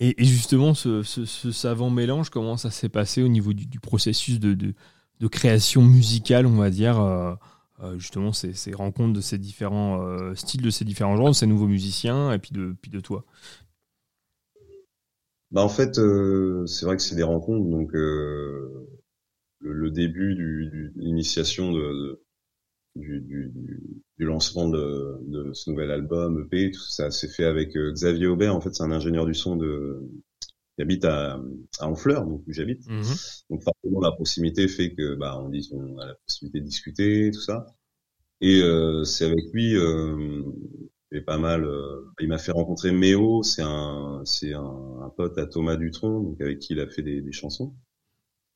et, 0.00 0.22
et, 0.22 0.26
justement, 0.26 0.74
ce, 0.74 1.02
ce, 1.02 1.24
ce, 1.24 1.50
savant 1.50 1.88
mélange, 1.88 2.28
comment 2.28 2.58
ça 2.58 2.70
s'est 2.70 2.90
passé 2.90 3.22
au 3.22 3.28
niveau 3.28 3.54
du, 3.54 3.64
du 3.64 3.80
processus 3.80 4.38
de, 4.38 4.52
de, 4.52 4.74
de 5.20 5.28
création 5.28 5.82
musicale, 5.82 6.46
on 6.46 6.56
va 6.56 6.70
dire, 6.70 7.00
euh, 7.00 7.34
euh, 7.82 7.98
justement, 7.98 8.32
ces, 8.32 8.52
ces, 8.52 8.72
rencontres 8.72 9.14
de 9.14 9.20
ces 9.20 9.38
différents 9.38 10.02
euh, 10.02 10.34
styles, 10.34 10.62
de 10.62 10.70
ces 10.70 10.84
différents 10.84 11.16
genres, 11.16 11.28
de 11.28 11.34
ces 11.34 11.46
nouveaux 11.46 11.66
musiciens, 11.66 12.32
et 12.32 12.38
puis 12.38 12.52
de, 12.52 12.74
puis 12.80 12.90
de 12.90 13.00
toi 13.00 13.24
bah 15.52 15.62
en 15.62 15.68
fait, 15.68 15.94
c'est 15.94 16.84
vrai 16.84 16.96
que 16.96 17.02
c'est 17.02 17.14
des 17.14 17.22
rencontres, 17.22 17.70
donc 17.70 17.92
le, 17.92 18.88
début 19.92 20.34
du, 20.34 20.92
de 20.96 21.00
l'initiation 21.00 21.70
de, 21.70 22.20
du, 22.96 23.20
du, 23.20 23.52
du, 24.18 24.24
lancement 24.24 24.68
de, 24.68 25.20
de, 25.28 25.52
ce 25.52 25.70
nouvel 25.70 25.92
album 25.92 26.44
EP, 26.44 26.72
tout 26.72 26.82
ça 26.82 27.12
s'est 27.12 27.28
fait 27.28 27.44
avec 27.44 27.76
Xavier 27.76 28.26
Aubert. 28.26 28.56
En 28.56 28.60
fait, 28.60 28.74
c'est 28.74 28.82
un 28.82 28.90
ingénieur 28.90 29.24
du 29.24 29.34
son 29.34 29.54
de, 29.54 30.02
qui 30.76 30.82
habite 30.82 31.04
à, 31.04 31.40
à 31.80 31.88
Honfleur, 31.88 32.24
donc 32.26 32.42
où 32.46 32.52
j'habite. 32.52 32.86
Mhm. 32.88 33.02
Donc 33.50 33.62
forcément 33.62 34.00
la 34.00 34.12
proximité 34.12 34.68
fait 34.68 34.94
que 34.94 35.14
bah 35.16 35.40
on 35.42 35.48
dit 35.48 35.68
on 35.72 35.98
a 35.98 36.06
la 36.06 36.14
possibilité 36.14 36.60
de 36.60 36.64
discuter, 36.66 37.30
tout 37.32 37.40
ça. 37.40 37.66
Et 38.40 38.60
euh, 38.60 39.04
c'est 39.04 39.24
avec 39.24 39.44
lui, 39.52 39.74
euh, 39.76 40.42
pas 41.26 41.38
mal. 41.38 41.64
Euh, 41.64 42.04
il 42.20 42.28
m'a 42.28 42.38
fait 42.38 42.52
rencontrer 42.52 42.92
Méo, 42.92 43.42
c'est 43.42 43.62
un 43.62 44.22
c'est 44.24 44.52
un, 44.52 45.00
un, 45.02 45.08
pote 45.10 45.38
à 45.38 45.46
Thomas 45.46 45.76
Dutronc, 45.76 46.20
donc 46.22 46.40
avec 46.40 46.58
qui 46.58 46.74
il 46.74 46.80
a 46.80 46.88
fait 46.88 47.02
des, 47.02 47.22
des 47.22 47.32
chansons. 47.32 47.74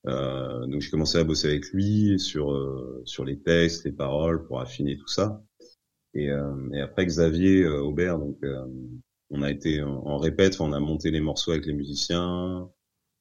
Euh, 0.07 0.67
donc 0.67 0.81
j'ai 0.81 0.91
commencé 0.91 1.19
à 1.19 1.25
bosser 1.25 1.49
avec 1.49 1.71
lui 1.73 2.19
sur 2.19 2.53
euh, 2.53 3.03
sur 3.05 3.25
les 3.25 3.39
textes, 3.39 3.85
les 3.85 3.93
paroles 3.93 4.47
pour 4.47 4.61
affiner 4.61 4.97
tout 4.97 5.09
ça. 5.09 5.43
Et, 6.15 6.31
euh, 6.31 6.71
et 6.73 6.81
après 6.81 7.07
Xavier 7.07 7.67
Aubert, 7.67 8.19
donc 8.19 8.39
on 9.31 9.43
a 9.43 9.51
été 9.51 9.83
en, 9.83 10.19
répète, 10.19 10.61
on 10.61 10.73
a 10.73 10.81
monté 10.81 11.11
les 11.11 11.21
morceaux 11.21 11.53
avec 11.53 11.67
les 11.67 11.73
musiciens, 11.73 12.69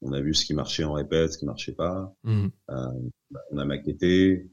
on 0.01 0.11
a 0.11 0.21
vu 0.21 0.33
ce 0.33 0.45
qui 0.45 0.53
marchait 0.53 0.83
en 0.83 0.93
répète, 0.93 1.33
ce 1.33 1.37
qui 1.37 1.45
marchait 1.45 1.73
pas, 1.73 2.15
mmh. 2.23 2.47
euh, 2.71 3.09
on 3.51 3.57
a 3.57 3.65
maquetté. 3.65 4.49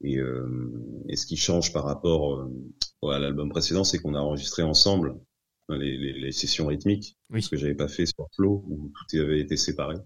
Et, 0.00 0.18
euh, 0.18 1.04
et, 1.08 1.16
ce 1.16 1.26
qui 1.26 1.36
change 1.36 1.72
par 1.72 1.82
rapport 1.82 2.36
euh, 2.36 3.10
à 3.10 3.18
l'album 3.18 3.50
précédent, 3.50 3.82
c'est 3.82 3.98
qu'on 3.98 4.14
a 4.14 4.20
enregistré 4.20 4.62
ensemble. 4.62 5.18
les, 5.70 6.30
sessions 6.30 6.66
rythmiques, 6.66 7.16
oui. 7.30 7.42
ce 7.42 7.48
que 7.48 7.56
j'avais 7.56 7.74
pas 7.74 7.88
fait 7.88 8.06
sur 8.06 8.28
Flow 8.36 8.64
où 8.68 8.92
tout 8.92 9.16
avait 9.16 9.40
été 9.40 9.56
séparé. 9.56 9.96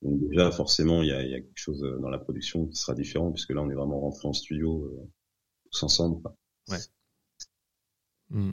Donc 0.00 0.20
déjà, 0.28 0.50
forcément, 0.50 1.02
il 1.02 1.08
y 1.08 1.12
a, 1.12 1.22
y 1.22 1.34
a, 1.34 1.40
quelque 1.40 1.58
chose 1.58 1.82
dans 2.00 2.08
la 2.08 2.18
production 2.18 2.66
qui 2.66 2.76
sera 2.76 2.94
différent 2.94 3.30
puisque 3.30 3.50
là, 3.50 3.62
on 3.62 3.68
est 3.68 3.74
vraiment 3.74 4.00
rentré 4.00 4.26
en 4.26 4.32
studio 4.32 4.90
tous 5.70 5.82
ensemble. 5.82 6.22
Quoi. 6.22 6.36
Ouais. 6.68 6.78
Mmh. 8.30 8.52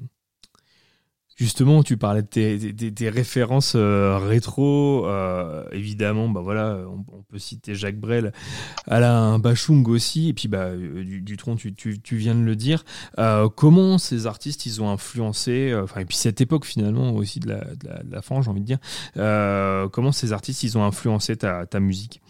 Justement, 1.36 1.82
tu 1.82 1.98
parlais 1.98 2.22
de 2.22 2.28
tes, 2.28 3.10
références 3.10 3.74
euh, 3.76 4.18
rétro. 4.18 5.08
Euh, 5.08 5.66
évidemment, 5.72 6.30
bah 6.30 6.42
voilà, 6.42 6.86
on, 6.88 7.24
peut 7.24 7.40
citer 7.40 7.74
Jacques 7.74 8.00
Brel, 8.00 8.32
Alain 8.86 9.40
Bachung 9.40 9.88
aussi, 9.88 10.30
et 10.30 10.34
puis 10.34 10.48
bah, 10.48 10.68
euh, 10.68 11.04
du, 11.04 11.38
tu, 11.76 12.00
tu, 12.00 12.16
viens 12.18 12.36
de 12.36 12.44
le 12.44 12.56
dire. 12.56 12.86
comment 13.56 13.98
ces 13.98 14.28
artistes, 14.28 14.68
ils 14.68 14.82
ont 14.82 14.90
influencé, 14.90 15.74
enfin, 15.76 16.02
et 16.02 16.06
puis 16.06 16.18
cette 16.18 16.40
époque 16.40 16.66
finalement 16.66 17.14
aussi 17.16 17.40
de 17.40 17.50
la, 17.50 18.22
France, 18.22 18.46
j'ai 18.46 18.52
envie 18.52 18.62
de 18.62 18.66
dire, 18.66 19.90
comment 19.92 20.12
ces 20.12 20.34
artistes, 20.34 20.62
ils 20.64 20.78
ont 20.78 20.84
influencé 20.84 21.36
ta, 21.36 21.66
ta 21.66 21.80
musique? 21.80 22.22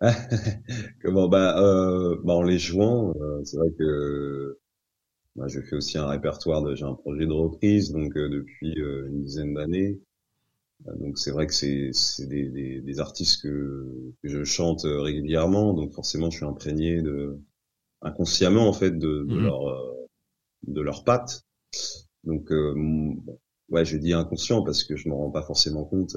Comment 1.02 1.28
bah, 1.28 1.54
bah, 2.24 2.34
en 2.34 2.42
les 2.42 2.58
jouant, 2.58 3.14
c'est 3.44 3.56
vrai 3.56 3.68
que 3.78 4.58
moi, 5.36 5.48
je 5.48 5.60
fais 5.60 5.76
aussi 5.76 5.98
un 5.98 6.06
répertoire 6.06 6.62
de, 6.62 6.74
j'ai 6.74 6.84
un 6.84 6.94
projet 6.94 7.26
de 7.26 7.32
reprise, 7.32 7.92
donc 7.92 8.16
euh, 8.16 8.28
depuis 8.28 8.80
euh, 8.80 9.08
une 9.08 9.22
dizaine 9.22 9.54
d'années. 9.54 10.00
Euh, 10.86 10.96
donc 10.96 11.18
c'est 11.18 11.30
vrai 11.30 11.46
que 11.46 11.54
c'est 11.54 11.90
c'est 11.92 12.26
des, 12.26 12.48
des, 12.48 12.80
des, 12.80 13.00
artistes 13.00 13.42
que, 13.42 14.12
que 14.22 14.28
je 14.28 14.44
chante 14.44 14.82
régulièrement, 14.84 15.74
donc 15.74 15.92
forcément 15.92 16.30
je 16.30 16.38
suis 16.38 16.46
imprégné 16.46 17.02
de 17.02 17.38
inconsciemment 18.02 18.68
en 18.68 18.72
fait 18.72 18.92
de, 18.92 19.24
de 19.24 19.34
mhm. 19.34 19.42
leur 19.42 19.94
de 20.66 20.80
leurs 20.80 21.04
pattes. 21.04 21.42
Donc 22.24 22.50
ouais, 23.70 23.84
je 23.84 23.96
dis 23.96 24.12
inconscient 24.12 24.62
parce 24.62 24.84
que 24.84 24.96
je 24.96 25.08
me 25.08 25.14
rends 25.14 25.30
pas 25.30 25.42
forcément 25.42 25.84
compte. 25.84 26.16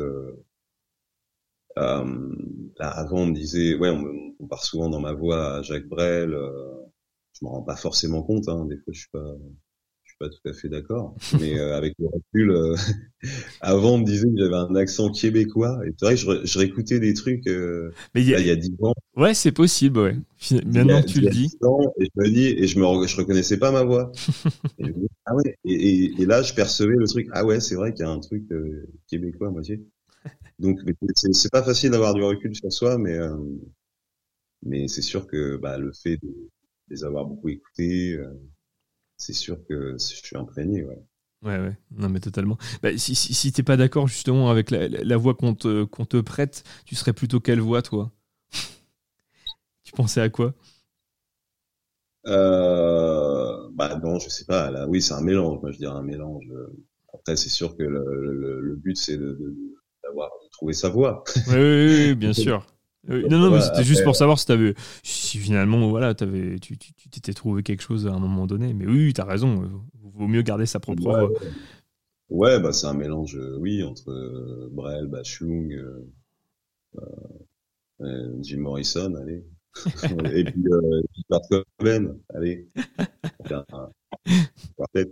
Euh, 1.77 2.73
là, 2.77 2.89
avant, 2.89 3.19
on 3.19 3.25
me 3.27 3.33
disait, 3.33 3.75
ouais, 3.75 3.89
on, 3.89 4.33
on, 4.39 4.47
part 4.47 4.63
souvent 4.63 4.89
dans 4.89 4.99
ma 4.99 5.13
voix 5.13 5.57
à 5.57 5.61
Jacques 5.61 5.87
Brel, 5.87 6.35
je 7.33 7.45
m'en 7.45 7.51
rends 7.51 7.61
pas 7.61 7.75
forcément 7.75 8.23
compte. 8.23 8.47
Hein. 8.49 8.65
Des 8.65 8.77
fois, 8.77 8.93
je 8.93 8.99
suis 8.99 9.09
pas, 9.11 9.35
je 10.03 10.09
suis 10.11 10.17
pas 10.19 10.29
tout 10.29 10.49
à 10.49 10.53
fait 10.53 10.69
d'accord. 10.69 11.15
Mais 11.39 11.57
euh, 11.57 11.75
avec 11.75 11.93
le 11.99 12.07
recul, 12.07 12.51
euh, 12.51 12.75
avant, 13.61 13.93
on 13.93 13.97
me 13.99 14.05
disait 14.05 14.27
que 14.27 14.37
j'avais 14.37 14.55
un 14.55 14.75
accent 14.75 15.11
québécois. 15.11 15.79
Et 15.85 15.93
c'est 15.97 16.05
vrai 16.05 16.15
que 16.15 16.45
je, 16.45 16.59
réécoutais 16.59 16.99
des 16.99 17.13
trucs. 17.13 17.47
Euh, 17.47 17.91
Mais 18.15 18.21
il 18.21 18.29
y, 18.29 18.33
a... 18.33 18.55
dix 18.55 18.75
ans. 18.81 18.93
Ouais, 19.15 19.33
c'est 19.33 19.51
possible. 19.51 19.99
Ouais. 19.99 20.15
Maintenant, 20.65 21.01
tu 21.01 21.21
le 21.21 21.29
dis. 21.29 21.49
et 21.99 22.05
je 22.05 22.21
me 22.21 22.29
dis, 22.29 22.45
et 22.45 22.67
je 22.67 22.79
me, 22.79 23.07
je 23.07 23.17
reconnaissais 23.17 23.57
pas 23.57 23.71
ma 23.71 23.83
voix. 23.83 24.11
et, 24.79 24.93
ah 25.25 25.35
ouais. 25.35 25.57
Et, 25.65 26.21
et, 26.21 26.25
là, 26.25 26.41
je 26.41 26.53
percevais 26.53 26.95
le 26.95 27.07
truc. 27.07 27.27
Ah 27.31 27.45
ouais, 27.45 27.59
c'est 27.59 27.75
vrai 27.75 27.93
qu'il 27.93 28.05
y 28.05 28.07
a 28.07 28.11
un 28.11 28.19
truc 28.19 28.43
québécois 29.07 29.47
à 29.47 29.51
moitié. 29.51 29.81
Donc, 30.59 30.79
c'est 31.15 31.51
pas 31.51 31.63
facile 31.63 31.91
d'avoir 31.91 32.13
du 32.13 32.21
recul 32.21 32.53
sur 32.53 32.71
soi, 32.71 32.97
mais 32.97 33.17
mais 34.63 34.87
c'est 34.87 35.01
sûr 35.01 35.27
que 35.27 35.57
bah, 35.57 35.77
le 35.77 35.91
fait 35.93 36.17
de, 36.17 36.49
les 36.89 37.03
avoir 37.03 37.25
beaucoup 37.25 37.49
écoutés, 37.49 38.13
euh, 38.13 38.33
c'est 39.17 39.33
sûr 39.33 39.57
que 39.67 39.93
je 39.93 39.97
suis 39.97 40.37
imprégné, 40.37 40.83
ouais. 40.83 41.03
Ouais, 41.41 41.57
ouais, 41.57 41.77
non, 41.91 42.09
mais 42.09 42.19
totalement. 42.19 42.57
Bah, 42.83 42.97
si 42.97 43.15
si, 43.15 43.33
si 43.33 43.53
t'es 43.53 43.63
pas 43.63 43.77
d'accord 43.77 44.07
justement 44.07 44.49
avec 44.49 44.71
la, 44.71 44.89
la, 44.89 45.17
voix 45.17 45.35
qu'on 45.35 45.55
te, 45.55 45.85
qu'on 45.85 46.05
te 46.05 46.17
prête, 46.17 46.63
tu 46.85 46.95
serais 46.95 47.13
plutôt 47.13 47.39
quelle 47.39 47.61
voix, 47.61 47.81
toi? 47.81 48.11
Tu 49.83 49.93
pensais 49.93 50.21
à 50.21 50.29
quoi? 50.29 50.53
Euh, 52.27 53.69
Bah 53.73 53.97
non, 54.03 54.19
je 54.19 54.29
sais 54.29 54.45
pas. 54.45 54.69
Là, 54.69 54.87
oui, 54.87 55.01
c'est 55.01 55.13
un 55.13 55.21
mélange. 55.21 55.61
Moi, 55.61 55.71
je 55.71 55.77
dirais 55.77 55.95
un 55.95 56.03
mélange. 56.03 56.45
Après, 57.13 57.35
c'est 57.35 57.49
sûr 57.49 57.75
que 57.77 57.83
le, 57.83 58.61
le, 58.61 58.75
but, 58.75 58.97
c'est 58.97 59.17
d'avoir 60.03 60.29
de, 60.43 60.49
trouvé 60.51 60.73
sa 60.73 60.89
voix. 60.89 61.23
Oui, 61.47 61.55
oui, 61.55 62.07
oui 62.09 62.15
bien 62.15 62.33
sûr. 62.33 62.65
Euh, 63.09 63.27
non, 63.29 63.39
non, 63.39 63.51
mais 63.51 63.61
c'était 63.61 63.83
juste 63.83 64.03
pour 64.03 64.15
savoir 64.15 64.37
si, 64.39 64.51
avais, 64.51 64.73
si 65.03 65.37
finalement 65.37 65.89
voilà, 65.89 66.13
avais, 66.19 66.59
tu 66.59 66.77
t'étais 66.77 67.33
trouvé 67.33 67.63
quelque 67.63 67.81
chose 67.81 68.07
à 68.07 68.11
un 68.11 68.19
moment 68.19 68.45
donné. 68.45 68.73
Mais 68.73 68.85
oui, 68.85 69.13
tu 69.13 69.21
as 69.21 69.25
raison, 69.25 69.63
il 70.03 70.11
vaut 70.11 70.27
mieux 70.27 70.41
garder 70.41 70.65
sa 70.65 70.79
propre. 70.79 71.31
Ouais, 72.29 72.59
bah, 72.59 72.71
c'est 72.73 72.85
un 72.85 72.93
mélange, 72.93 73.35
euh, 73.37 73.57
oui, 73.59 73.81
entre 73.81 74.11
euh, 74.11 74.69
Brel, 74.71 75.07
Bachung, 75.07 75.73
Jim 78.41 78.59
Morrison, 78.59 79.15
allez. 79.15 79.43
Et 80.33 80.43
puis, 80.43 80.63
euh, 80.67 81.01
Kurt 81.29 81.45
Cobain, 81.77 82.15
allez. 82.33 82.67
Parfait. 84.77 85.11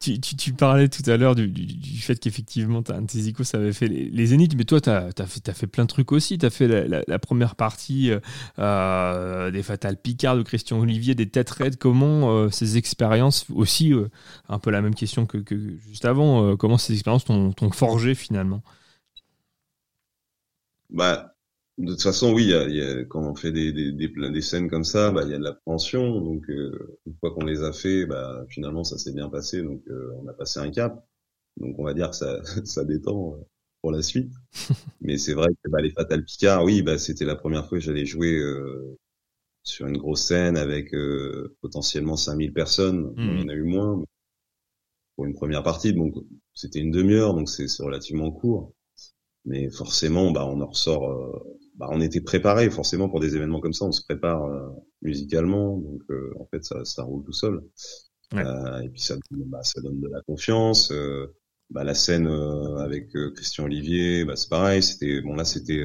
Tu, 0.00 0.20
tu, 0.20 0.36
tu, 0.36 0.52
parlais 0.52 0.88
tout 0.88 1.02
à 1.10 1.16
l'heure 1.16 1.34
du, 1.34 1.48
du, 1.48 1.66
du, 1.66 1.98
fait 1.98 2.14
qu'effectivement, 2.20 2.84
un 2.88 3.02
de 3.02 3.06
tes 3.08 3.44
ça 3.44 3.58
avait 3.58 3.72
fait 3.72 3.88
les, 3.88 4.08
les 4.08 4.26
Zéniths, 4.26 4.54
mais 4.54 4.64
toi, 4.64 4.80
tu 4.80 4.90
as, 4.90 5.10
fait, 5.26 5.66
plein 5.66 5.84
de 5.84 5.88
trucs 5.88 6.12
aussi. 6.12 6.38
Tu 6.38 6.46
as 6.46 6.50
fait 6.50 6.68
la, 6.68 7.02
la, 7.04 7.18
première 7.18 7.56
partie 7.56 8.12
euh, 8.12 8.20
euh, 8.60 9.50
des 9.50 9.64
Fatales 9.64 9.96
Picard 9.96 10.36
de 10.36 10.42
Christian 10.42 10.78
Olivier, 10.78 11.16
des 11.16 11.28
Têtes. 11.28 11.76
Comment 11.80 12.30
euh, 12.30 12.48
ces 12.50 12.76
expériences, 12.76 13.46
aussi, 13.50 13.92
euh, 13.92 14.08
un 14.48 14.60
peu 14.60 14.70
la 14.70 14.82
même 14.82 14.94
question 14.94 15.26
que, 15.26 15.38
que 15.38 15.76
juste 15.78 16.04
avant, 16.04 16.44
euh, 16.44 16.56
comment 16.56 16.78
ces 16.78 16.92
expériences 16.92 17.24
t'ont 17.24 17.70
forgé 17.72 18.14
finalement? 18.14 18.62
Bah, 20.90 21.34
de 21.78 21.92
toute 21.92 22.02
façon, 22.02 22.32
oui, 22.32 22.46
y 22.46 22.54
a, 22.54 22.68
y 22.68 22.80
a, 22.80 23.04
quand 23.04 23.22
on 23.22 23.34
fait 23.36 23.52
des, 23.52 23.72
des, 23.72 23.92
des, 23.92 24.08
des 24.08 24.40
scènes 24.42 24.68
comme 24.68 24.84
ça, 24.84 25.10
bah, 25.12 25.22
il 25.24 25.30
y 25.30 25.34
a 25.34 25.38
de 25.38 25.44
l'appréhension. 25.44 26.20
Donc, 26.20 26.48
euh, 26.50 26.98
une 27.06 27.14
fois 27.20 27.32
qu'on 27.32 27.44
les 27.44 27.62
a 27.62 27.72
fait, 27.72 28.04
bah, 28.06 28.44
finalement, 28.48 28.82
ça 28.84 28.98
s'est 28.98 29.12
bien 29.12 29.28
passé. 29.28 29.62
Donc, 29.62 29.82
euh, 29.88 30.10
on 30.22 30.26
a 30.28 30.32
passé 30.32 30.58
un 30.60 30.70
cap. 30.70 31.06
Donc, 31.56 31.76
on 31.78 31.84
va 31.84 31.94
dire 31.94 32.10
que 32.10 32.16
ça, 32.16 32.40
ça 32.64 32.84
détend 32.84 33.34
euh, 33.34 33.44
pour 33.82 33.92
la 33.92 34.02
suite. 34.02 34.32
Mais 35.00 35.18
c'est 35.18 35.34
vrai 35.34 35.48
que 35.64 35.70
bah, 35.70 35.80
les 35.80 35.90
Fatal 35.90 36.24
Picard, 36.24 36.64
oui, 36.64 36.82
bah, 36.82 36.98
c'était 36.98 37.24
la 37.24 37.36
première 37.36 37.68
fois 37.68 37.78
que 37.78 37.84
j'allais 37.84 38.06
jouer 38.06 38.36
euh, 38.38 38.98
sur 39.64 39.86
une 39.86 39.98
grosse 39.98 40.24
scène 40.26 40.56
avec 40.56 40.94
potentiellement 41.60 42.16
5000 42.16 42.52
personnes. 42.52 43.14
il 43.18 43.40
y 43.40 43.44
en 43.44 43.48
a 43.48 43.54
eu 43.54 43.64
moins 43.64 44.02
pour 45.16 45.26
une 45.26 45.34
première 45.34 45.62
partie. 45.62 45.92
Donc, 45.92 46.14
c'était 46.54 46.80
une 46.80 46.90
demi-heure, 46.90 47.34
donc 47.34 47.48
c'est 47.48 47.66
relativement 47.82 48.30
court. 48.30 48.72
Mais 49.44 49.70
forcément, 49.70 50.30
bah, 50.32 50.46
on 50.46 50.60
en 50.60 50.66
ressort 50.66 51.44
bah, 51.78 51.86
on 51.90 52.00
était 52.00 52.20
préparé 52.20 52.70
forcément 52.70 53.08
pour 53.08 53.20
des 53.20 53.36
événements 53.36 53.60
comme 53.60 53.72
ça. 53.72 53.84
On 53.84 53.92
se 53.92 54.02
prépare 54.02 54.44
euh, 54.46 54.68
musicalement, 55.00 55.78
donc 55.78 56.02
euh, 56.10 56.34
en 56.40 56.46
fait 56.46 56.64
ça, 56.64 56.84
ça 56.84 57.04
roule 57.04 57.24
tout 57.24 57.32
seul. 57.32 57.62
Euh, 58.34 58.80
et 58.80 58.88
puis 58.90 59.00
ça, 59.00 59.14
bah, 59.30 59.62
ça 59.62 59.80
donne 59.80 60.00
de 60.00 60.08
la 60.08 60.20
confiance. 60.22 60.92
Bah, 61.70 61.84
la 61.84 61.94
scène 61.94 62.26
avec 62.78 63.10
Christian 63.34 63.64
Olivier, 63.64 64.24
bah, 64.24 64.34
c'est 64.36 64.48
pareil. 64.48 64.82
C'était 64.82 65.22
bon 65.22 65.34
là, 65.34 65.44
c'était 65.44 65.82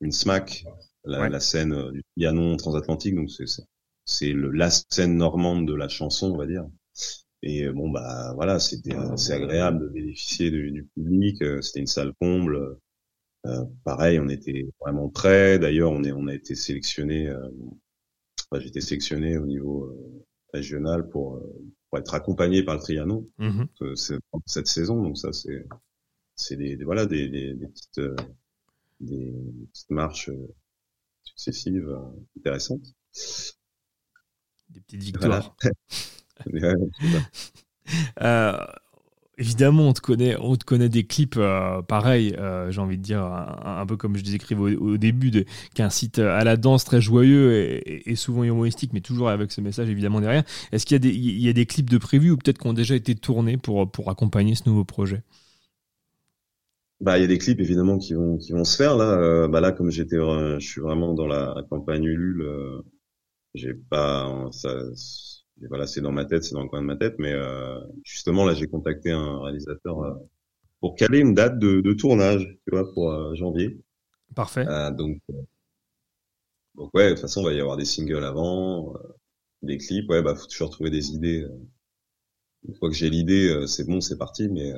une 0.00 0.12
smack, 0.12 0.64
la, 1.04 1.28
la 1.28 1.40
scène 1.40 1.90
du 1.90 2.02
piano 2.16 2.56
transatlantique. 2.56 3.16
Donc 3.16 3.30
c'est 3.30 3.46
c'est 4.04 4.32
la 4.32 4.70
scène 4.70 5.16
normande 5.16 5.66
de 5.66 5.74
la 5.74 5.88
chanson, 5.88 6.30
on 6.32 6.36
va 6.38 6.46
dire. 6.46 6.64
Et 7.42 7.68
bon 7.70 7.90
bah 7.90 8.32
voilà, 8.34 8.58
c'était 8.60 8.96
c'est 9.16 9.32
agréable 9.32 9.80
de 9.80 9.88
bénéficier 9.88 10.50
du, 10.50 10.70
du 10.70 10.84
public. 10.94 11.42
C'était 11.60 11.80
une 11.80 11.86
salle 11.86 12.12
comble. 12.20 12.78
Euh, 13.48 13.64
pareil, 13.84 14.18
on 14.20 14.28
était 14.28 14.66
vraiment 14.80 15.08
prêts. 15.08 15.58
D'ailleurs, 15.58 15.90
on, 15.92 16.04
est, 16.04 16.12
on 16.12 16.26
a 16.26 16.34
été 16.34 16.54
sélectionné. 16.54 17.28
Euh, 17.28 17.48
enfin, 18.50 18.60
j'ai 18.60 18.68
été 18.68 18.80
sélectionné 18.80 19.38
au 19.38 19.46
niveau 19.46 19.84
euh, 19.84 20.24
régional 20.52 21.08
pour, 21.08 21.42
pour 21.88 21.98
être 21.98 22.14
accompagné 22.14 22.62
par 22.62 22.74
le 22.74 22.80
Trianon 22.80 23.28
mmh 23.38 23.64
cette 24.46 24.66
saison. 24.66 25.02
Donc 25.02 25.18
ça, 25.18 25.32
c'est 25.32 25.66
c'est 26.34 26.56
des, 26.56 26.76
voilà 26.84 27.06
des, 27.06 27.28
des, 27.28 27.54
des 27.54 27.66
petites 27.66 28.00
des, 29.00 29.34
petites 29.72 29.90
marches 29.90 30.30
successives 31.24 31.98
intéressantes. 32.36 32.94
Des 34.70 34.80
petites 34.80 35.02
victoires. 35.02 35.56
Voilà. 36.46 36.76
Évidemment, 39.40 39.88
on 39.88 39.92
te 39.92 40.00
connaît, 40.00 40.36
on 40.40 40.56
te 40.56 40.64
connaît 40.64 40.88
des 40.88 41.04
clips 41.04 41.36
euh, 41.36 41.80
pareils, 41.80 42.34
euh, 42.38 42.72
j'ai 42.72 42.80
envie 42.80 42.98
de 42.98 43.02
dire, 43.02 43.22
un, 43.22 43.86
peu 43.86 43.96
comme 43.96 44.16
je 44.16 44.24
décrivais 44.24 44.76
au, 44.76 44.94
au 44.94 44.96
début, 44.96 45.30
de, 45.30 45.44
qu'un 45.74 45.90
site 45.90 46.18
à 46.18 46.42
la 46.42 46.56
danse 46.56 46.84
très 46.84 47.00
joyeux 47.00 47.80
et, 47.86 48.16
souvent 48.16 48.42
humoristique, 48.42 48.92
mais 48.92 49.00
toujours 49.00 49.28
avec 49.28 49.52
ce 49.52 49.60
message 49.60 49.88
évidemment 49.90 50.20
derrière. 50.20 50.42
Est-ce 50.72 50.84
qu'il 50.84 50.96
y 50.96 50.96
a 50.96 50.98
des, 50.98 51.16
y 51.16 51.48
a 51.48 51.52
des 51.52 51.66
clips 51.66 51.88
de 51.88 51.98
prévus 51.98 52.32
ou 52.32 52.36
peut-être 52.36 52.58
qui 52.58 52.66
ont 52.66 52.72
déjà 52.72 52.96
été 52.96 53.14
tournés 53.14 53.56
pour, 53.58 53.88
pour 53.88 54.10
accompagner 54.10 54.56
ce 54.56 54.68
nouveau 54.68 54.84
projet? 54.84 55.22
Bah, 57.00 57.16
il 57.16 57.20
y 57.20 57.24
a 57.24 57.28
des 57.28 57.38
clips 57.38 57.60
évidemment 57.60 57.96
qui 57.98 58.14
vont 58.14 58.38
qui 58.38 58.50
vont 58.50 58.64
se 58.64 58.76
faire 58.76 58.96
là. 58.96 59.04
Euh, 59.04 59.46
bah 59.46 59.60
là, 59.60 59.70
comme 59.70 59.92
j'étais, 59.92 60.16
je 60.16 60.66
suis 60.66 60.80
vraiment 60.80 61.14
dans 61.14 61.28
la 61.28 61.54
campagne 61.70 62.02
Ulule, 62.02 62.44
j'ai 63.54 63.74
pas 63.74 64.48
ça 64.50 64.74
voilà, 65.66 65.86
c'est 65.86 66.00
dans 66.00 66.12
ma 66.12 66.24
tête, 66.24 66.44
c'est 66.44 66.54
dans 66.54 66.62
le 66.62 66.68
coin 66.68 66.80
de 66.80 66.86
ma 66.86 66.96
tête. 66.96 67.16
Mais 67.18 67.32
euh, 67.32 67.80
justement, 68.04 68.44
là, 68.44 68.54
j'ai 68.54 68.68
contacté 68.68 69.10
un 69.10 69.40
réalisateur 69.42 70.02
euh, 70.02 70.14
pour 70.80 70.94
caler 70.94 71.18
une 71.18 71.34
date 71.34 71.58
de, 71.58 71.80
de 71.80 71.92
tournage, 71.92 72.58
tu 72.64 72.70
vois, 72.70 72.92
pour 72.92 73.10
euh, 73.10 73.34
janvier. 73.34 73.80
Parfait. 74.34 74.66
donc, 74.92 75.20
donc 76.74 76.94
ouais, 76.94 77.06
de 77.06 77.10
toute 77.10 77.20
façon, 77.20 77.40
il 77.40 77.46
va 77.46 77.52
y 77.54 77.60
avoir 77.60 77.76
des 77.76 77.86
singles 77.86 78.24
avant, 78.24 78.94
des 79.62 79.78
clips. 79.78 80.08
Ouais, 80.10 80.22
bah 80.22 80.34
faut 80.34 80.46
toujours 80.46 80.70
trouver 80.70 80.90
des 80.90 81.12
idées, 81.12 81.46
une 82.68 82.74
fois 82.74 82.90
que 82.90 82.94
j'ai 82.94 83.08
l'idée, 83.08 83.64
c'est 83.66 83.86
bon, 83.86 84.02
c'est 84.02 84.18
parti. 84.18 84.48
Mais 84.50 84.70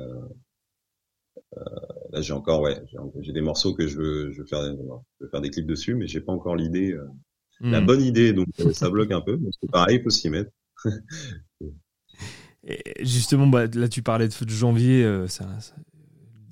là, 2.11 2.21
j'ai 2.21 2.31
encore, 2.31 2.61
ouais, 2.61 2.81
j'ai 3.19 3.33
des 3.33 3.41
morceaux 3.41 3.73
que 3.73 3.87
je 3.87 3.97
veux, 3.97 4.31
je 4.31 4.41
veux 4.41 4.47
faire, 4.47 4.63
je 4.63 5.25
veux 5.25 5.29
faire 5.29 5.41
des 5.41 5.49
clips 5.49 5.67
dessus, 5.67 5.95
mais 5.95 6.07
j'ai 6.07 6.21
pas 6.21 6.31
encore 6.31 6.55
l'idée, 6.55 6.97
la 7.59 7.81
hmm. 7.81 7.85
bonne 7.85 8.01
idée. 8.01 8.31
Donc 8.31 8.47
ça 8.71 8.89
bloque 8.89 9.11
un 9.11 9.21
peu. 9.21 9.37
Mais 9.37 9.49
c'est 9.59 9.69
pareil, 9.69 9.97
il 9.97 10.03
faut 10.03 10.09
s'y 10.09 10.29
mettre. 10.29 10.49
Justement, 13.01 13.47
bah, 13.47 13.65
là, 13.73 13.87
tu 13.87 14.01
parlais 14.01 14.27
de, 14.27 14.45
de 14.45 14.49
janvier, 14.49 15.03
euh, 15.03 15.27
ça, 15.27 15.45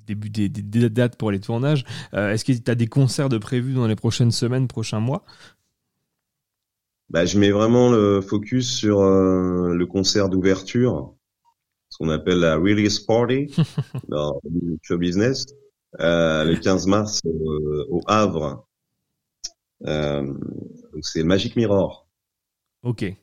début 0.06 0.30
des, 0.30 0.48
dates 0.90 1.16
pour 1.16 1.30
les 1.30 1.40
tournages. 1.40 1.84
Euh, 2.14 2.32
est-ce 2.32 2.44
que 2.44 2.52
tu 2.52 2.70
as 2.70 2.74
des 2.74 2.88
concerts 2.88 3.28
de 3.28 3.38
prévus 3.38 3.74
dans 3.74 3.86
les 3.86 3.96
prochaines 3.96 4.32
semaines, 4.32 4.66
prochains 4.66 5.00
mois? 5.00 5.24
Bah, 7.10 7.24
Je 7.24 7.38
mets 7.38 7.50
vraiment 7.50 7.90
le 7.90 8.20
focus 8.20 8.72
sur 8.72 9.00
euh, 9.00 9.74
le 9.74 9.86
concert 9.86 10.28
d'ouverture, 10.28 11.14
ce 11.88 11.98
qu'on 11.98 12.08
appelle 12.08 12.38
la 12.38 12.56
Release 12.56 13.00
Party 13.00 13.54
dans 14.08 14.40
le 14.44 14.76
show 14.82 14.98
business, 14.98 15.46
le 15.98 16.54
15 16.56 16.86
mars 16.86 17.20
au 17.24 18.00
Havre. 18.06 18.66
c'est 19.82 21.22
Magic 21.24 21.56
Mirror. 21.56 22.08
Ok. 22.82 23.14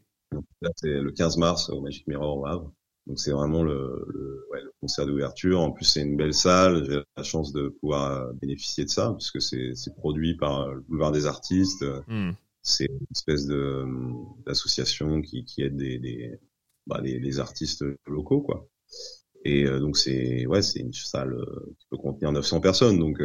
C'est 0.75 0.89
le 0.89 1.11
15 1.11 1.37
mars 1.37 1.69
au 1.69 1.81
Magic 1.81 2.07
Mirror 2.07 2.37
au 2.37 2.45
Havre. 2.45 2.71
Donc 3.07 3.19
c'est 3.19 3.31
vraiment 3.31 3.63
le, 3.63 4.05
le, 4.09 4.45
ouais, 4.51 4.61
le 4.61 4.71
concert 4.81 5.05
d'ouverture. 5.05 5.61
En 5.61 5.71
plus 5.71 5.85
c'est 5.85 6.01
une 6.01 6.17
belle 6.17 6.33
salle. 6.33 6.85
J'ai 6.85 7.01
la 7.15 7.23
chance 7.23 7.53
de 7.53 7.69
pouvoir 7.69 8.11
euh, 8.11 8.33
bénéficier 8.33 8.83
de 8.83 8.89
ça 8.89 9.15
puisque 9.17 9.41
c'est 9.41 9.95
produit 9.95 10.35
par 10.35 10.67
le 10.67 10.81
boulevard 10.81 11.13
des 11.13 11.25
artistes. 11.25 11.85
Hmm. 12.07 12.31
C'est 12.61 12.85
une 12.85 13.07
espèce 13.15 13.45
de 13.45 13.85
d'association 14.45 15.21
qui, 15.21 15.45
qui 15.45 15.61
aide 15.61 15.77
des, 15.77 15.99
des 15.99 16.37
bah, 16.85 16.99
les, 17.01 17.17
les, 17.19 17.39
artistes 17.39 17.85
locaux 18.05 18.41
quoi. 18.41 18.67
Et 19.45 19.65
euh, 19.65 19.79
donc 19.79 19.95
c'est 19.95 20.45
ouais 20.45 20.61
c'est 20.61 20.79
une 20.79 20.91
salle 20.91 21.33
euh, 21.33 21.75
qui 21.79 21.87
peut 21.89 21.97
contenir 21.97 22.33
900 22.33 22.59
personnes. 22.59 22.99
Donc 22.99 23.21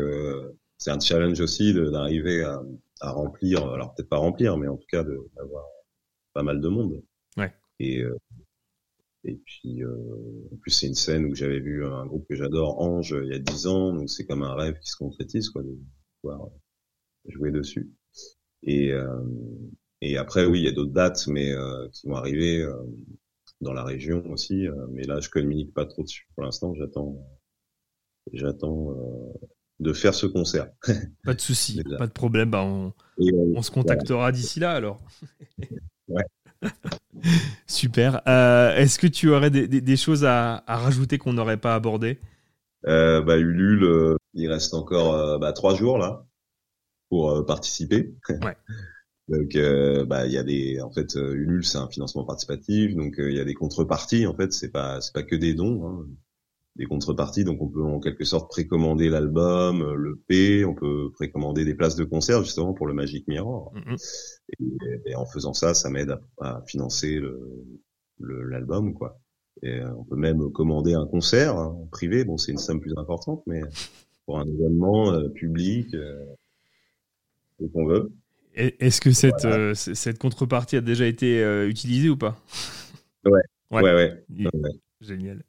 c'est 0.78 0.90
un 0.90 1.00
challenge 1.00 1.40
aussi 1.40 1.74
d'arriver 1.74 2.44
à, 2.44 2.62
à, 3.00 3.10
remplir. 3.10 3.66
Alors 3.66 3.94
peut-être 3.94 4.08
pas 4.08 4.18
remplir, 4.18 4.56
mais 4.58 4.68
en 4.68 4.76
tout 4.76 4.86
cas 4.88 5.02
d'avoir 5.02 5.64
pas 6.34 6.42
mal 6.42 6.60
de 6.60 6.68
monde. 6.68 7.02
Ouais. 7.36 7.52
Et 7.78 8.04
et 9.24 9.40
puis, 9.44 9.84
euh, 9.84 10.48
en 10.52 10.56
plus, 10.56 10.70
c'est 10.72 10.88
une 10.88 10.94
scène 10.94 11.26
où 11.26 11.34
j'avais 11.34 11.60
vu 11.60 11.84
un 11.86 12.06
groupe 12.06 12.26
que 12.28 12.34
j'adore, 12.34 12.80
Ange, 12.80 13.14
il 13.22 13.30
y 13.30 13.34
a 13.34 13.38
dix 13.38 13.66
ans. 13.66 13.92
Donc, 13.94 14.10
c'est 14.10 14.26
comme 14.26 14.42
un 14.42 14.54
rêve 14.54 14.78
qui 14.80 14.90
se 14.90 14.96
concrétise, 14.96 15.50
quoi, 15.50 15.62
de 15.62 15.78
pouvoir 16.20 16.48
jouer 17.28 17.52
dessus. 17.52 17.92
Et, 18.64 18.92
euh, 18.92 19.22
et 20.00 20.16
après, 20.16 20.44
oui, 20.44 20.60
il 20.60 20.64
y 20.64 20.68
a 20.68 20.72
d'autres 20.72 20.92
dates, 20.92 21.26
mais 21.28 21.52
euh, 21.52 21.88
qui 21.92 22.08
vont 22.08 22.16
arriver 22.16 22.62
euh, 22.62 22.74
dans 23.60 23.72
la 23.72 23.84
région 23.84 24.24
aussi. 24.32 24.66
Euh, 24.66 24.86
mais 24.90 25.04
là, 25.04 25.20
je 25.20 25.28
communique 25.28 25.72
pas 25.72 25.86
trop 25.86 26.02
dessus. 26.02 26.28
Pour 26.34 26.42
l'instant, 26.42 26.74
j'attends, 26.74 27.24
j'attends 28.32 28.96
de 29.78 29.92
faire 29.92 30.14
ce 30.14 30.26
concert. 30.26 30.68
Pas 31.22 31.34
de 31.34 31.40
souci, 31.40 31.80
pas 31.98 32.08
de 32.08 32.12
problème. 32.12 32.50
Bah, 32.50 32.64
on, 32.64 32.92
on 33.18 33.62
se 33.62 33.70
contactera 33.70 34.32
d'ici 34.32 34.58
là, 34.58 34.72
alors. 34.72 35.00
ouais. 36.08 36.24
Super. 37.66 38.22
Euh, 38.28 38.74
est-ce 38.76 38.98
que 38.98 39.06
tu 39.06 39.30
aurais 39.30 39.50
des, 39.50 39.96
choses 39.96 40.24
à, 40.24 40.64
rajouter 40.66 41.18
qu'on 41.18 41.32
n'aurait 41.32 41.56
pas 41.56 41.74
abordé 41.74 42.18
euh, 42.86 43.22
bah, 43.22 43.38
Ulule, 43.38 43.84
euh, 43.84 44.16
il 44.34 44.50
reste 44.50 44.74
encore 44.74 45.38
bah, 45.38 45.52
trois 45.52 45.74
jours 45.74 45.98
là 45.98 46.26
pour 47.08 47.44
participer. 47.44 48.14
Ouais. 48.28 48.56
donc, 49.28 49.56
bah, 50.06 50.26
il 50.26 50.32
y 50.32 50.38
a 50.38 50.42
des, 50.42 50.80
en 50.80 50.90
fait, 50.90 51.14
Ulule, 51.14 51.64
c'est 51.64 51.78
un 51.78 51.88
financement 51.88 52.24
participatif, 52.24 52.94
donc 52.94 53.14
il 53.18 53.34
y 53.34 53.40
a 53.40 53.44
des 53.44 53.54
contreparties. 53.54 54.26
En 54.26 54.34
fait, 54.34 54.52
c'est 54.52 54.70
pas, 54.70 55.00
c'est 55.00 55.12
pas 55.12 55.22
que 55.22 55.36
des 55.36 55.54
dons. 55.54 55.86
Hein 55.86 56.06
des 56.76 56.86
contreparties. 56.86 57.44
Donc 57.44 57.60
on 57.60 57.68
peut 57.68 57.82
en 57.82 58.00
quelque 58.00 58.24
sorte 58.24 58.50
précommander 58.50 59.08
l'album, 59.08 59.82
euh, 59.82 59.94
le 59.94 60.16
P, 60.16 60.64
on 60.64 60.74
peut 60.74 61.10
précommander 61.12 61.64
des 61.64 61.74
places 61.74 61.96
de 61.96 62.04
concert 62.04 62.42
justement 62.42 62.72
pour 62.72 62.86
le 62.86 62.94
Magic 62.94 63.26
Mirror. 63.28 63.72
Mm-hmm. 63.74 65.00
et, 65.06 65.14
en 65.14 65.26
faisant 65.26 65.54
ça, 65.54 65.74
ça 65.74 65.90
m'aide 65.90 66.18
à, 66.40 66.62
financer 66.66 67.20
l'album 68.18 68.88
le, 68.88 68.92
quoi. 68.92 69.18
Et 69.62 69.80
euh, 69.80 69.94
on 69.96 70.04
peut 70.04 70.16
même 70.16 70.50
commander 70.50 70.94
un 70.94 71.06
concert 71.06 71.56
hein, 71.56 71.76
privé. 71.90 72.24
Bon, 72.24 72.36
c'est 72.36 72.52
une 72.52 72.58
somme 72.58 72.80
plus 72.80 72.94
importante, 72.96 73.42
mais 73.46 73.60
pour 74.26 74.38
un 74.38 74.46
événement 74.46 75.12
euh, 75.12 75.28
public, 75.28 75.94
euh, 75.94 76.24
qu'on 77.72 77.86
veut. 77.86 78.10
Est-ce 78.54 79.00
que 79.00 79.12
cette, 79.12 79.46
cette 79.74 80.18
contrepartie 80.18 80.76
a 80.76 80.80
déjà 80.80 81.06
été 81.06 81.42
utilisée 81.66 82.10
ou 82.10 82.16
pas? 82.16 82.36
Ouais. 83.24 83.40
Ouais, 83.70 83.82
ouais. 83.82 83.94
ouais. 84.28 84.72
Génial. 85.00 85.42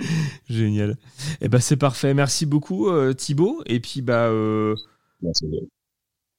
Génial. 0.48 0.96
Eh 1.40 1.48
ben 1.48 1.60
c'est 1.60 1.76
parfait. 1.76 2.14
Merci 2.14 2.46
beaucoup 2.46 2.88
euh, 2.88 3.12
Thibaut. 3.12 3.62
Et 3.66 3.80
puis 3.80 4.02
bah 4.02 4.26
euh, 4.28 4.74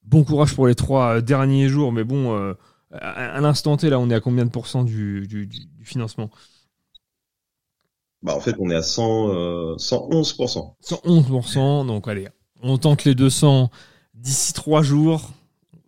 bon 0.03 0.23
courage 0.23 0.55
pour 0.55 0.67
les 0.67 0.75
trois 0.75 1.17
euh, 1.17 1.21
derniers 1.21 1.69
jours. 1.69 1.91
Mais 1.91 2.03
bon, 2.03 2.55
à, 2.91 3.41
l'instant 3.41 3.77
T 3.77 3.89
là, 3.89 3.99
on 3.99 4.09
est 4.09 4.15
à 4.15 4.19
combien 4.19 4.45
de 4.45 4.51
pourcents 4.51 4.83
du, 4.83 5.49
financement? 5.83 6.29
Bah 8.23 8.35
en 8.35 8.39
fait, 8.39 8.55
on 8.59 8.69
est 8.69 8.75
à 8.75 8.83
100, 8.83 9.77
111%. 9.77 10.75
111%. 10.83 11.87
Donc 11.87 12.07
allez, 12.07 12.27
on 12.61 12.77
tente 12.77 13.03
les 13.05 13.15
200 13.15 13.71
d'ici 14.13 14.53
trois 14.53 14.83
jours. 14.83 15.31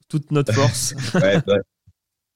Toute 0.09 0.31
notre 0.31 0.53
force. 0.53 0.93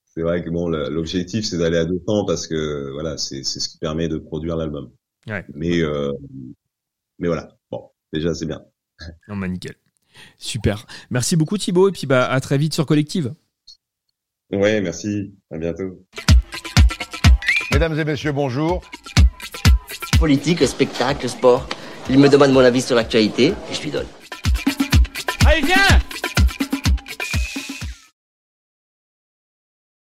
C'est 0.05 0.23
vrai 0.23 0.43
que 0.43 0.49
bon, 0.49 0.67
l'objectif 0.67 1.45
c'est 1.45 1.59
d'aller 1.59 1.77
à 1.77 1.85
200 1.85 2.25
parce 2.25 2.47
que 2.47 2.91
voilà, 2.93 3.17
c'est 3.17 3.43
ce 3.43 3.69
qui 3.69 3.77
permet 3.77 4.07
de 4.07 4.17
produire 4.17 4.57
l'album. 4.57 4.89
Mais, 5.53 5.79
euh, 5.81 6.13
mais 7.19 7.27
voilà. 7.27 7.57
Bon, 7.71 7.89
déjà, 8.13 8.33
c'est 8.33 8.45
bien. 8.45 8.61
Non, 9.27 9.37
bah, 9.37 9.47
nickel. 9.47 9.75
Super. 10.37 10.85
Merci 11.09 11.35
beaucoup, 11.35 11.57
Thibaut. 11.57 11.89
Et 11.89 11.91
puis, 11.91 12.07
bah, 12.07 12.29
à 12.29 12.39
très 12.39 12.57
vite 12.57 12.73
sur 12.73 12.85
Collective. 12.85 13.33
Ouais, 14.51 14.81
merci. 14.81 15.35
À 15.51 15.57
bientôt. 15.57 16.05
Mesdames 17.71 17.99
et 17.99 18.05
messieurs, 18.05 18.31
bonjour. 18.31 18.81
Politique, 20.19 20.65
spectacle, 20.65 21.27
sport. 21.29 21.67
Il 22.09 22.17
me 22.19 22.29
demande 22.29 22.51
mon 22.51 22.61
avis 22.61 22.81
sur 22.81 22.95
l'actualité 22.95 23.47
et 23.47 23.73
je 23.73 23.81
lui 23.81 23.91
donne. 23.91 24.07